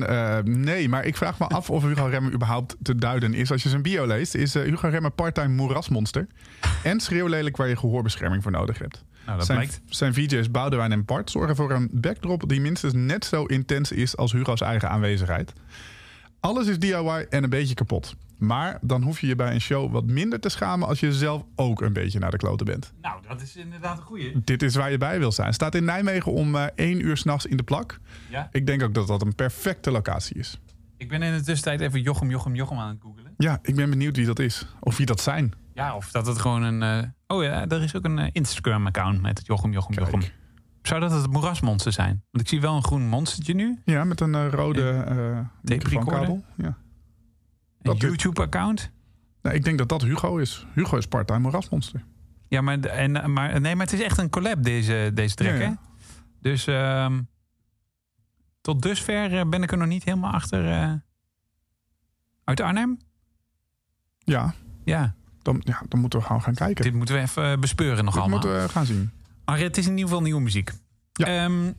nee. 0.61 0.89
Maar 0.89 1.05
ik 1.05 1.17
vraag 1.17 1.39
me 1.39 1.45
af 1.45 1.70
of 1.70 1.84
Hugo 1.84 2.05
Remmen 2.05 2.34
überhaupt 2.34 2.76
te 2.82 2.95
duiden 2.95 3.34
is. 3.34 3.51
Als 3.51 3.63
je 3.63 3.70
zijn 3.70 3.82
bio 3.82 4.05
leest, 4.05 4.36
is 4.36 4.55
eh, 4.55 4.63
Hugo 4.63 4.88
Remmen 4.88 5.13
parttime 5.13 5.47
moerasmonster. 5.47 6.28
en 6.84 6.99
schreeuwlelijk 6.99 7.57
waar 7.57 7.67
je 7.67 7.76
gehoorbescherming 7.76 8.43
voor 8.43 8.51
nodig 8.51 8.78
hebt. 8.78 9.03
Nou, 9.26 9.38
dat 9.38 9.45
zijn, 9.45 9.57
blijkt. 9.57 9.82
zijn 9.86 10.13
VJ's 10.13 10.51
Boudewijn 10.51 10.91
en 10.91 11.05
Bart 11.05 11.32
zorgen 11.32 11.55
voor 11.55 11.72
een 11.72 11.89
backdrop 11.91 12.49
die 12.49 12.61
minstens 12.61 12.93
net 12.93 13.26
zo 13.26 13.45
intens 13.45 13.91
is 13.91 14.17
als 14.17 14.32
Hugo's 14.32 14.61
eigen 14.61 14.89
aanwezigheid. 14.89 15.53
Alles 16.39 16.67
is 16.67 16.79
DIY 16.79 17.25
en 17.29 17.43
een 17.43 17.49
beetje 17.49 17.73
kapot. 17.73 18.15
Maar 18.37 18.77
dan 18.81 19.01
hoef 19.03 19.19
je 19.21 19.27
je 19.27 19.35
bij 19.35 19.53
een 19.53 19.61
show 19.61 19.91
wat 19.91 20.05
minder 20.05 20.39
te 20.39 20.49
schamen 20.49 20.87
als 20.87 20.99
je 20.99 21.13
zelf 21.13 21.43
ook 21.55 21.81
een 21.81 21.93
beetje 21.93 22.19
naar 22.19 22.31
de 22.31 22.37
kloten 22.37 22.65
bent. 22.65 22.93
Nou, 23.01 23.21
dat 23.27 23.41
is 23.41 23.55
inderdaad 23.55 23.97
een 23.97 24.03
goeie. 24.03 24.41
Dit 24.43 24.63
is 24.63 24.75
waar 24.75 24.91
je 24.91 24.97
bij 24.97 25.19
wil 25.19 25.31
zijn. 25.31 25.53
Staat 25.53 25.75
in 25.75 25.83
Nijmegen 25.85 26.31
om 26.31 26.55
eh 26.55 26.65
1 26.75 27.05
uur 27.05 27.17
s'nachts 27.17 27.45
in 27.45 27.57
de 27.57 27.63
plak. 27.63 27.99
Ja. 28.29 28.47
Ik 28.51 28.65
denk 28.65 28.83
ook 28.83 28.93
dat 28.93 29.07
dat 29.07 29.21
een 29.21 29.35
perfecte 29.35 29.91
locatie 29.91 30.35
is. 30.37 30.59
Ik 30.97 31.09
ben 31.09 31.21
in 31.21 31.31
de 31.33 31.37
tussentijd 31.43 31.81
even 31.81 32.01
Jochem, 32.01 32.29
Jochem, 32.29 32.55
Jochem 32.55 32.77
aan 32.77 32.87
het 32.89 32.97
googelen. 33.01 33.33
Ja, 33.37 33.59
ik 33.61 33.75
ben 33.75 33.89
benieuwd 33.89 34.15
wie 34.15 34.25
dat 34.25 34.39
is. 34.39 34.65
Of 34.79 34.97
wie 34.97 35.05
dat 35.05 35.21
zijn. 35.21 35.53
Ja, 35.73 35.95
of 35.95 36.11
dat 36.11 36.25
het 36.25 36.39
gewoon 36.39 36.61
een... 36.63 36.83
eh, 37.03 37.09
Oh 37.27 37.43
ja, 37.43 37.67
er 37.67 37.81
is 37.83 37.95
ook 37.95 38.03
een 38.05 38.19
eh, 38.19 38.27
Instagram-account 38.31 39.21
met 39.21 39.37
het 39.37 39.47
Jochem, 39.47 39.71
Jochem, 39.73 39.95
Kijk. 39.95 40.11
Jochem. 40.11 40.29
Zou 40.82 40.99
dat 40.99 41.11
het 41.11 41.32
moerasmonster 41.32 41.91
zijn? 41.91 42.23
Want 42.32 42.43
ik 42.43 42.47
zie 42.49 42.61
wel 42.61 42.75
een 42.75 42.84
groen 42.84 43.07
monstertje 43.07 43.53
nu. 43.53 43.82
Ja, 43.86 44.03
met 44.03 44.21
een 44.21 44.36
eh, 44.36 44.47
rode 44.49 44.89
eh 44.91 45.39
microfoonkabel. 45.61 46.43
Ja. 46.57 46.77
Een 47.82 47.95
YouTube-account. 47.97 48.91
Nee, 49.41 49.53
ik 49.53 49.63
denk 49.63 49.77
dat 49.77 49.89
dat 49.89 50.01
Hugo 50.01 50.38
is. 50.38 50.65
Hugo 50.73 50.97
is 50.97 51.07
part-time 51.07 51.39
moerasmonster. 51.39 52.03
Ja, 52.47 52.61
maar, 52.61 52.80
en, 52.80 53.34
maar, 53.34 53.61
nee, 53.61 53.75
maar 53.75 53.86
het 53.86 53.93
is 53.95 54.01
echt 54.01 54.17
een 54.17 54.30
collab, 54.30 54.63
deze, 54.63 55.11
deze 55.13 55.36
track, 55.36 55.51
Ja, 55.51 55.59
ja. 55.59 55.67
hè? 55.69 55.73
Dus 56.41 56.67
ehm, 56.67 57.21
tot 58.61 58.82
dusver 58.82 59.49
ben 59.49 59.63
ik 59.63 59.71
er 59.71 59.77
nog 59.77 59.88
niet 59.88 60.03
helemaal 60.03 60.32
achter. 60.32 60.71
eh. 60.71 60.93
Uit 62.43 62.61
Arnhem? 62.61 62.99
Ja, 64.19 64.53
Ja, 64.86 65.15
dan, 65.41 65.61
ja, 65.63 65.82
dan 65.88 65.99
moeten 65.99 66.19
we 66.19 66.25
gewoon 66.25 66.41
gaan 66.41 66.53
kijken. 66.53 66.84
dit 66.84 66.93
moeten 66.93 67.15
we 67.15 67.21
even 67.21 67.59
bespeuren 67.59 68.03
nog 68.05 68.13
Dit 68.13 68.21
allemaal. 68.23 68.39
moeten 68.39 68.61
we 68.61 68.69
gaan 68.69 68.86
zien. 68.86 69.11
Maar 69.49 69.59
het 69.59 69.77
is 69.77 69.85
in 69.85 69.91
ieder 69.91 70.05
geval 70.07 70.21
nieuwe 70.21 70.41
muziek. 70.41 70.71
Ja. 71.13 71.25
Ehm, 71.25 71.71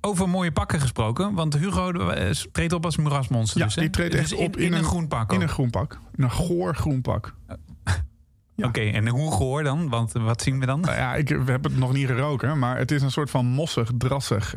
over 0.00 0.28
mooie 0.28 0.52
pakken 0.52 0.80
gesproken, 0.80 1.34
want 1.34 1.56
Hugo 1.56 1.92
eh, 1.92 2.30
treedt 2.30 2.72
op 2.72 2.84
als 2.84 2.96
moerasmonster. 2.96 3.58
Ja, 3.60 3.64
dus, 3.66 3.74
die 3.74 3.90
treedt 3.90 4.12
Dus 4.12 4.20
echt 4.20 4.30
in, 4.32 4.46
op 4.46 4.56
in, 4.56 4.64
in 4.64 4.72
een, 4.72 4.78
een- 4.78 4.84
groen 4.84 5.08
pak. 5.08 5.30
In 5.30 5.36
ook. 5.36 5.42
een 5.42 5.48
groen 5.48 5.70
pak. 5.70 6.00
In 6.16 6.24
een 6.24 6.30
goor 6.30 6.74
groen 6.76 7.00
pak. 7.00 7.34
ja. 8.56 8.66
Oké, 8.66 8.80
en 8.80 9.08
hoe 9.08 9.32
gehoor 9.32 9.62
dan? 9.62 9.88
Want 9.88 10.12
wat 10.12 10.42
zien 10.42 10.60
we 10.60 10.66
dan? 10.66 10.80
Nou 10.80 10.96
ja, 10.96 11.14
ik, 11.14 11.28
we 11.28 11.34
hebben 11.50 11.70
het 11.70 11.80
nog 11.80 11.92
niet 11.92 12.06
geroken. 12.06 12.58
Maar 12.58 12.78
het 12.78 12.90
is 12.90 13.02
een 13.02 13.10
soort 13.10 13.30
van 13.30 13.46
mossig, 13.46 13.90
drassig... 13.98 14.54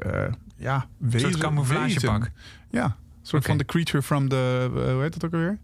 ja, 0.56 0.88
Een 1.02 1.10
wezen, 1.10 1.30
soort 1.32 1.42
camouflagepak. 1.44 2.32
Ja, 2.70 2.84
een 2.86 2.92
soort 3.22 3.46
van 3.46 3.58
The 3.58 3.66
Creature 3.66 4.02
from 4.04 4.28
the... 4.30 4.72
eh, 4.76 4.92
hoe 4.94 5.02
heet 5.02 5.14
het 5.14 5.26
ook 5.26 5.34
alweer? 5.34 5.60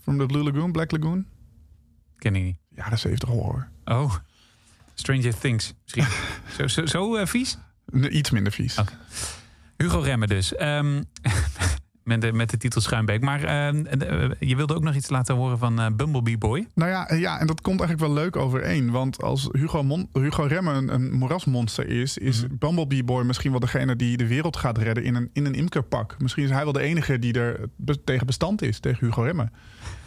From 0.00 0.18
the 0.18 0.26
Blue 0.26 0.42
Lagoon, 0.42 0.72
Black 0.72 0.90
Lagoon. 0.90 1.26
Ken 2.18 2.36
ik 2.36 2.42
niet. 2.42 2.56
Jaren 2.68 2.98
70 2.98 3.28
horror. 3.28 3.68
Oh, 3.84 4.14
Stranger 4.98 5.38
Things 5.38 5.74
misschien. 5.82 6.06
zo 6.58 6.66
zo, 6.66 6.86
zo 6.86 7.16
eh, 7.16 7.26
vies? 7.26 7.58
Iets 8.10 8.30
minder 8.30 8.52
vies. 8.52 8.76
Hugo 9.76 9.98
Remmen 9.98 10.28
dus. 10.28 10.54
Ehm, 10.54 11.02
met, 12.04 12.20
de, 12.20 12.32
met 12.32 12.50
de 12.50 12.56
titel 12.56 12.80
Schuimbeek. 12.80 13.20
Maar 13.20 13.42
ehm, 13.44 13.84
eh, 13.86 14.30
je 14.38 14.56
wilde 14.56 14.74
ook 14.74 14.82
nog 14.82 14.94
iets 14.94 15.08
laten 15.08 15.34
horen 15.34 15.58
van 15.58 15.80
eh, 15.80 15.86
Bumblebee 15.96 16.38
Boy. 16.38 16.66
Nou 16.74 16.90
ja, 16.90 17.08
en 17.08 17.18
ja, 17.18 17.38
en 17.40 17.46
dat 17.46 17.60
komt 17.60 17.80
eigenlijk 17.80 18.12
wel 18.12 18.22
leuk 18.24 18.36
overeen. 18.36 18.90
Want 18.90 19.22
als 19.22 19.48
Hugo, 19.52 19.82
Mon 19.82 20.08
Hugo 20.12 20.42
Remmen 20.42 20.74
een, 20.74 20.94
een 20.94 21.12
moerasmonster 21.12 21.88
is... 21.88 22.18
is 22.18 22.42
Mhm. 22.42 22.56
Bumblebee 22.58 23.04
Boy 23.04 23.24
misschien 23.24 23.50
wel 23.50 23.60
degene 23.60 23.96
die 23.96 24.16
de 24.16 24.26
wereld 24.26 24.56
gaat 24.56 24.78
redden... 24.78 25.04
in 25.04 25.14
een, 25.14 25.30
in 25.32 25.46
een 25.46 25.54
imkerpak. 25.54 26.16
Misschien 26.18 26.44
is 26.44 26.50
hij 26.50 26.64
wel 26.64 26.72
de 26.72 26.80
enige 26.80 27.18
die 27.18 27.32
er 27.32 27.60
be- 27.76 28.04
tegen 28.04 28.26
bestand 28.26 28.62
is. 28.62 28.78
Tegen 28.80 29.06
Hugo 29.06 29.22
Remmen. 29.22 29.52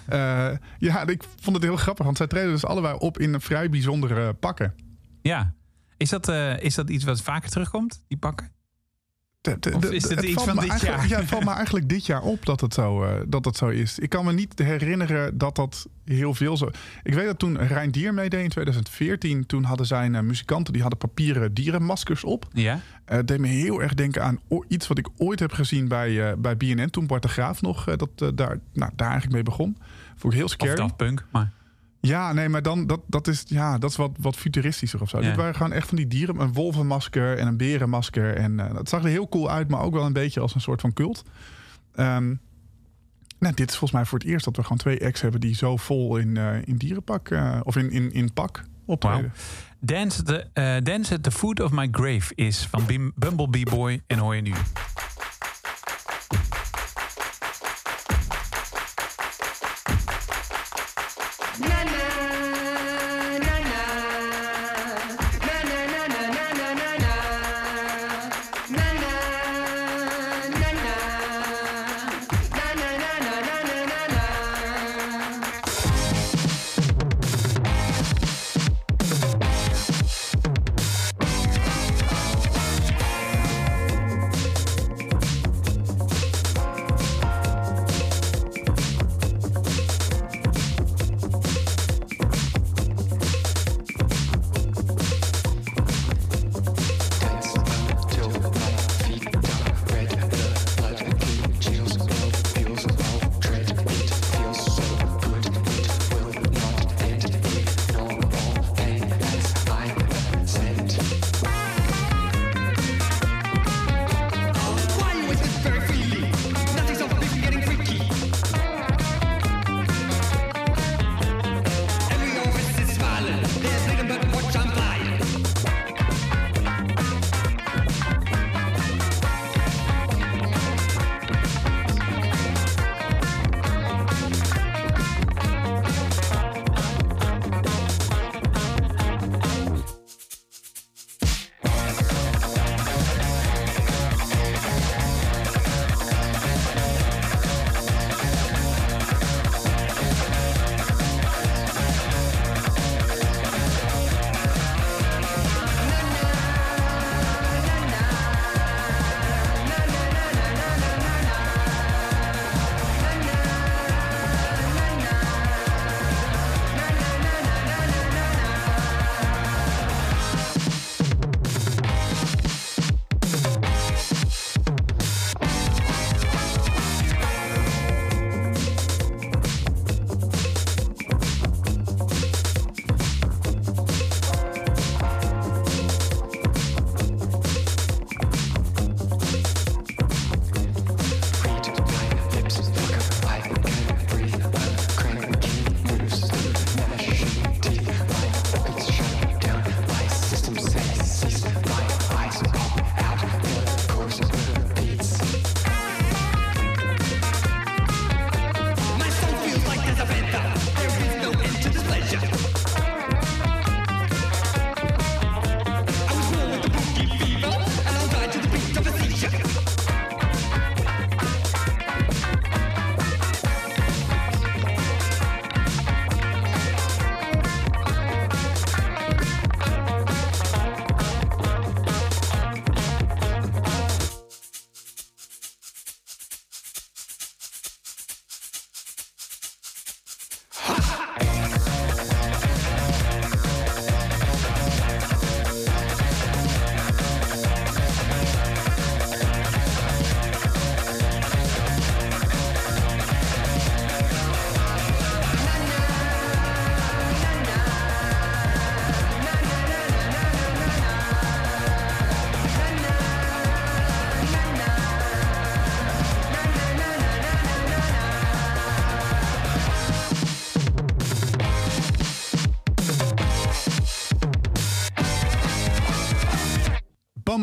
Eh, 0.09 0.57
ja, 0.77 1.07
ik 1.07 1.23
vond 1.39 1.55
het 1.55 1.65
heel 1.65 1.75
grappig. 1.77 2.05
Want 2.05 2.17
zij 2.17 2.27
treden 2.27 2.51
dus 2.51 2.65
allebei 2.65 2.95
op 2.97 3.19
in 3.19 3.33
een 3.33 3.41
vrij 3.41 3.69
bijzondere 3.69 4.33
pakken. 4.33 4.73
Ja. 5.21 5.53
Is 5.97 6.09
dat, 6.09 6.27
eh, 6.29 6.59
is 6.59 6.75
dat 6.75 6.89
iets 6.89 7.03
wat 7.03 7.21
vaker 7.21 7.49
terugkomt, 7.49 8.03
die 8.07 8.17
pakken? 8.17 8.51
De- 9.41 9.57
de- 9.59 9.75
Of 9.75 9.81
de- 9.81 9.95
is 9.95 10.09
het 10.09 10.21
iets 10.23 10.33
valt 10.33 10.47
van 10.47 10.59
dit 10.59 10.69
eigenlijk- 10.69 10.99
jaar? 10.99 11.09
Ja, 11.09 11.17
het 11.19 11.27
valt 11.29 11.45
me 11.45 11.51
eigenlijk 11.51 11.89
dit 11.89 12.05
jaar 12.05 12.21
op 12.21 12.45
dat 12.45 12.61
het, 12.61 12.73
zo, 12.73 13.03
eh, 13.03 13.21
dat 13.27 13.45
het 13.45 13.55
zo 13.57 13.67
is. 13.67 13.99
Ik 13.99 14.09
kan 14.09 14.25
me 14.25 14.33
niet 14.33 14.59
herinneren 14.59 15.37
dat 15.37 15.55
dat 15.55 15.87
heel 16.05 16.33
veel 16.33 16.57
zo... 16.57 16.69
Ik 17.03 17.13
weet 17.13 17.25
dat 17.25 17.39
toen 17.39 17.57
Rijn 17.57 17.91
Dier 17.91 18.13
meedeed 18.13 18.43
in 18.43 18.49
2014... 18.49 19.45
toen 19.45 19.63
hadden 19.63 19.85
zijn 19.85 20.15
eh, 20.15 20.21
muzikanten 20.21 20.73
die 20.73 20.81
hadden 20.81 20.99
papieren 20.99 21.53
dierenmaskers 21.53 22.23
op. 22.23 22.45
Ja. 22.53 22.79
Eh, 23.05 23.19
deed 23.25 23.39
me 23.39 23.47
heel 23.47 23.81
erg 23.81 23.93
denken 23.93 24.23
aan 24.23 24.39
iets 24.67 24.87
wat 24.87 24.97
ik 24.97 25.07
ooit 25.17 25.39
heb 25.39 25.51
gezien 25.51 25.87
bij, 25.87 26.29
eh, 26.29 26.37
bij 26.37 26.57
BNN... 26.57 26.89
toen 26.89 27.07
Bart 27.07 27.21
de 27.21 27.27
Graaf 27.27 27.61
nog 27.61 27.87
eh, 27.87 27.97
dat, 27.97 28.09
eh, 28.15 28.27
daar, 28.35 28.59
nou, 28.73 28.91
daar 28.95 29.07
eigenlijk 29.09 29.33
mee 29.33 29.43
begon. 29.43 29.77
Vond 30.19 30.33
ik 30.33 30.39
heel 30.39 30.47
Of 30.47 30.51
scary. 30.51 30.75
Daft 30.75 30.95
Punk. 30.95 31.25
Maar 31.31 31.51
Ja, 32.01 32.33
nee, 32.33 32.49
maar 32.49 32.61
dan, 32.61 32.87
dat, 32.87 33.01
dat 33.07 33.27
is, 33.27 33.43
ja, 33.47 33.77
dat 33.77 33.89
is 33.89 33.95
wat, 33.95 34.11
wat 34.19 34.35
futuristischer 34.35 35.01
of 35.01 35.09
zo. 35.09 35.17
Ja. 35.19 35.27
Dit 35.27 35.35
waren 35.35 35.55
gewoon 35.55 35.71
echt 35.71 35.87
van 35.87 35.97
die 35.97 36.07
dieren. 36.07 36.39
Een 36.39 36.53
wolvenmasker 36.53 37.37
en 37.37 37.47
een 37.47 37.57
berenmasker. 37.57 38.35
En 38.35 38.59
eh, 38.59 38.73
dat 38.73 38.89
zag 38.89 39.03
er 39.03 39.09
heel 39.09 39.29
cool 39.29 39.49
uit, 39.49 39.69
maar 39.69 39.81
ook 39.81 39.93
wel 39.93 40.05
een 40.05 40.13
beetje 40.13 40.39
als 40.39 40.55
een 40.55 40.61
soort 40.61 40.81
van 40.81 40.93
cult. 40.93 41.23
Ehm, 41.95 42.35
nou, 43.39 43.53
dit 43.53 43.69
is 43.69 43.77
volgens 43.77 43.91
mij 43.91 44.05
voor 44.05 44.19
het 44.19 44.27
eerst 44.27 44.45
dat 44.45 44.55
we 44.55 44.61
gewoon 44.61 44.77
twee 44.77 45.05
acts 45.05 45.21
hebben... 45.21 45.41
die 45.41 45.55
zo 45.55 45.77
vol 45.77 46.17
in, 46.17 46.37
eh, 46.37 46.55
in 46.63 46.77
dierenpak, 46.77 47.29
eh, 47.29 47.59
of 47.63 47.75
in, 47.75 47.91
in, 47.91 48.11
in 48.11 48.33
pak 48.33 48.63
optreden. 48.85 49.33
Dance, 49.79 50.23
the, 50.23 50.81
Dance 50.83 51.13
at 51.13 51.23
the 51.23 51.31
Foot 51.31 51.59
of 51.59 51.71
My 51.71 51.87
Grave 51.91 52.35
is 52.35 52.67
van 52.71 53.11
Bumblebee 53.15 53.65
Boy 53.65 54.01
en 54.07 54.17
hoor 54.17 54.35
je 54.35 54.41
nu. 54.41 54.53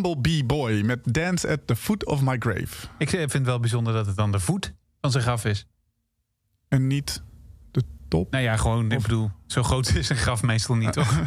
Bumblebee 0.03 0.44
Boy 0.44 0.80
met 0.84 1.14
Dance 1.14 1.49
at 1.49 1.61
the 1.66 1.76
Foot 1.76 2.05
of 2.07 2.22
My 2.22 2.36
Grave. 2.38 2.86
Ik 2.99 3.09
vind 3.09 3.32
het 3.32 3.44
wel 3.47 3.61
bijzonder 3.61 3.92
dat 3.92 4.07
het 4.07 4.16
dan 4.16 4.32
de 4.32 4.40
voet 4.40 4.72
van 5.01 5.11
zijn 5.11 5.22
graf 5.22 5.44
is. 5.44 5.66
En 6.68 6.86
niet 6.86 7.22
de 7.70 7.82
top. 8.09 8.30
Nou 8.30 8.44
ja, 8.44 8.57
gewoon, 8.57 8.90
ik 8.92 9.03
bedoel, 9.03 9.30
zo 9.47 9.62
groot 9.62 9.94
is 9.94 10.09
een 10.09 10.16
graf 10.16 10.42
meestal 10.42 10.76
niet, 10.76 10.92
toch? 10.92 11.12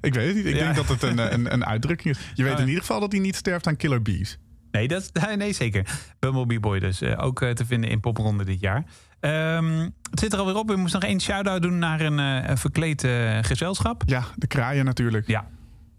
Ik 0.00 0.14
weet 0.14 0.26
het 0.26 0.36
niet. 0.36 0.44
Ik 0.46 0.54
Ja. 0.54 0.72
denk 0.72 0.76
dat 0.76 0.88
het 0.88 1.02
een, 1.02 1.32
een, 1.34 1.52
een 1.52 1.64
uitdrukking 1.66 2.14
is. 2.16 2.22
Je 2.34 2.42
weet 2.42 2.52
Oh, 2.54 2.58
in 2.60 2.66
ieder 2.66 2.80
geval 2.80 3.00
dat 3.00 3.12
hij 3.12 3.20
niet 3.20 3.36
sterft 3.36 3.66
aan 3.66 3.76
killer 3.76 4.02
bees. 4.02 4.38
Nee, 4.70 4.88
dat, 4.88 5.10
nee 5.36 5.52
zeker. 5.52 5.86
Bumblebee 6.18 6.60
Boy 6.60 6.78
dus. 6.78 7.00
eh, 7.00 7.24
ook 7.24 7.42
eh, 7.42 7.50
te 7.50 7.66
vinden 7.66 7.90
in 7.90 8.00
Popronde 8.00 8.44
dit 8.44 8.60
jaar. 8.60 8.84
Ehm, 9.20 9.88
het 10.10 10.20
zit 10.20 10.32
er 10.32 10.38
alweer 10.38 10.54
op. 10.56 10.68
We 10.68 10.76
moesten 10.76 11.00
nog 11.00 11.08
één 11.08 11.20
shout-out 11.20 11.62
doen 11.62 11.78
naar 11.78 12.00
een 12.00 12.18
eh, 12.18 12.56
verkleed 12.56 13.00
gezelschap. 13.42 14.02
Ja, 14.06 14.24
de 14.36 14.46
kraaien 14.46 14.84
natuurlijk. 14.84 15.26
Ja. 15.26 15.46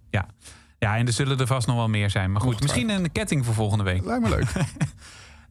Ja. 0.10 0.28
Ja, 0.80 0.98
en 0.98 1.08
er 1.08 1.14
zullen 1.14 1.40
er 1.40 1.48
vast 1.48 1.68
nog 1.68 1.76
wel 1.76 1.88
meer 1.88 2.10
zijn. 2.10 2.32
Maar 2.32 2.42
goed, 2.42 2.62
misschien 2.62 2.90
een 2.90 3.12
ketting 3.12 3.46
voor 3.46 3.54
volgende 3.54 3.84
week. 3.84 4.06
Lijkt 4.06 4.24
me 4.24 4.30
leuk. 4.30 4.48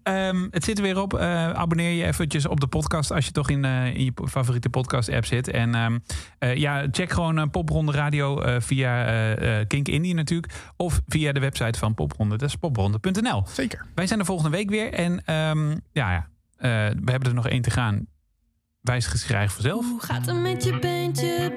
Ehm, 0.08 0.46
het 0.50 0.64
zit 0.64 0.78
er 0.78 0.84
weer 0.84 1.00
op. 1.00 1.14
Eh, 1.14 1.50
abonneer 1.50 1.90
je 1.90 2.04
eventjes 2.04 2.46
op 2.46 2.60
de 2.60 2.66
podcast 2.66 3.12
als 3.12 3.24
je 3.24 3.32
toch 3.32 3.50
in, 3.50 3.64
eh, 3.64 3.86
in 3.86 4.04
je 4.04 4.12
favoriete 4.28 4.68
podcast-app 4.68 5.24
zit. 5.24 5.48
En 5.48 5.74
ehm, 5.74 5.98
eh, 6.38 6.56
ja, 6.56 6.86
check 6.90 7.10
gewoon 7.10 7.50
Popronde 7.50 7.92
Radio 7.92 8.40
via 8.60 9.64
Kink 9.64 9.88
Indie 9.88 10.14
natuurlijk. 10.14 10.52
Of 10.76 11.00
via 11.06 11.32
de 11.32 11.40
website 11.40 11.78
van 11.78 11.94
Popronde. 11.94 12.36
Dat 12.36 12.48
is 12.48 12.54
popronde.nl. 12.54 13.44
Zeker. 13.46 13.86
Wij 13.94 14.06
zijn 14.06 14.18
er 14.18 14.24
volgende 14.24 14.56
week 14.56 14.70
weer. 14.70 14.92
En 14.92 15.24
ehm, 15.24 15.70
ja, 15.92 16.12
ja 16.12 16.26
we 16.58 17.10
hebben 17.10 17.28
er 17.28 17.34
nog 17.34 17.48
één 17.48 17.62
te 17.62 17.70
gaan. 17.70 18.06
Wijs 18.80 19.06
geschrijf 19.06 19.52
vanzelf. 19.52 19.84
Hoe 19.88 20.02
gaat 20.02 20.26
het 20.26 20.40
met 20.40 20.64
je 20.64 20.78
beentje. 20.78 21.52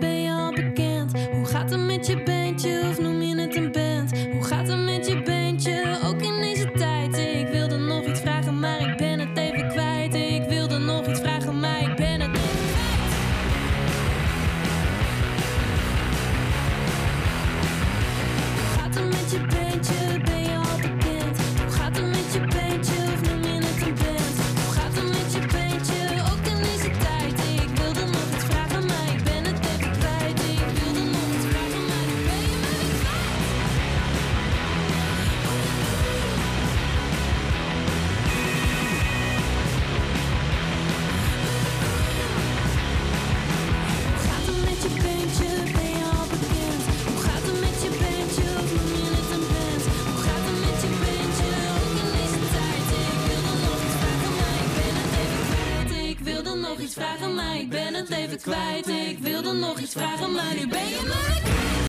nog 56.72 56.80
iets 56.80 56.94
vragen, 56.94 57.36
maar 57.36 57.56
ik 57.56 57.70
ben 57.70 57.94
het 57.94 58.10
leven 58.10 58.42
kwijt. 58.42 58.88
Ik 58.88 59.20
wilde 59.20 59.54
nog 59.54 59.80
iets 59.80 59.94
vragen, 59.94 60.32
maar 60.32 60.54
nu 60.56 60.68
ben 60.68 60.88
je 60.90 61.02
maar 61.08 61.61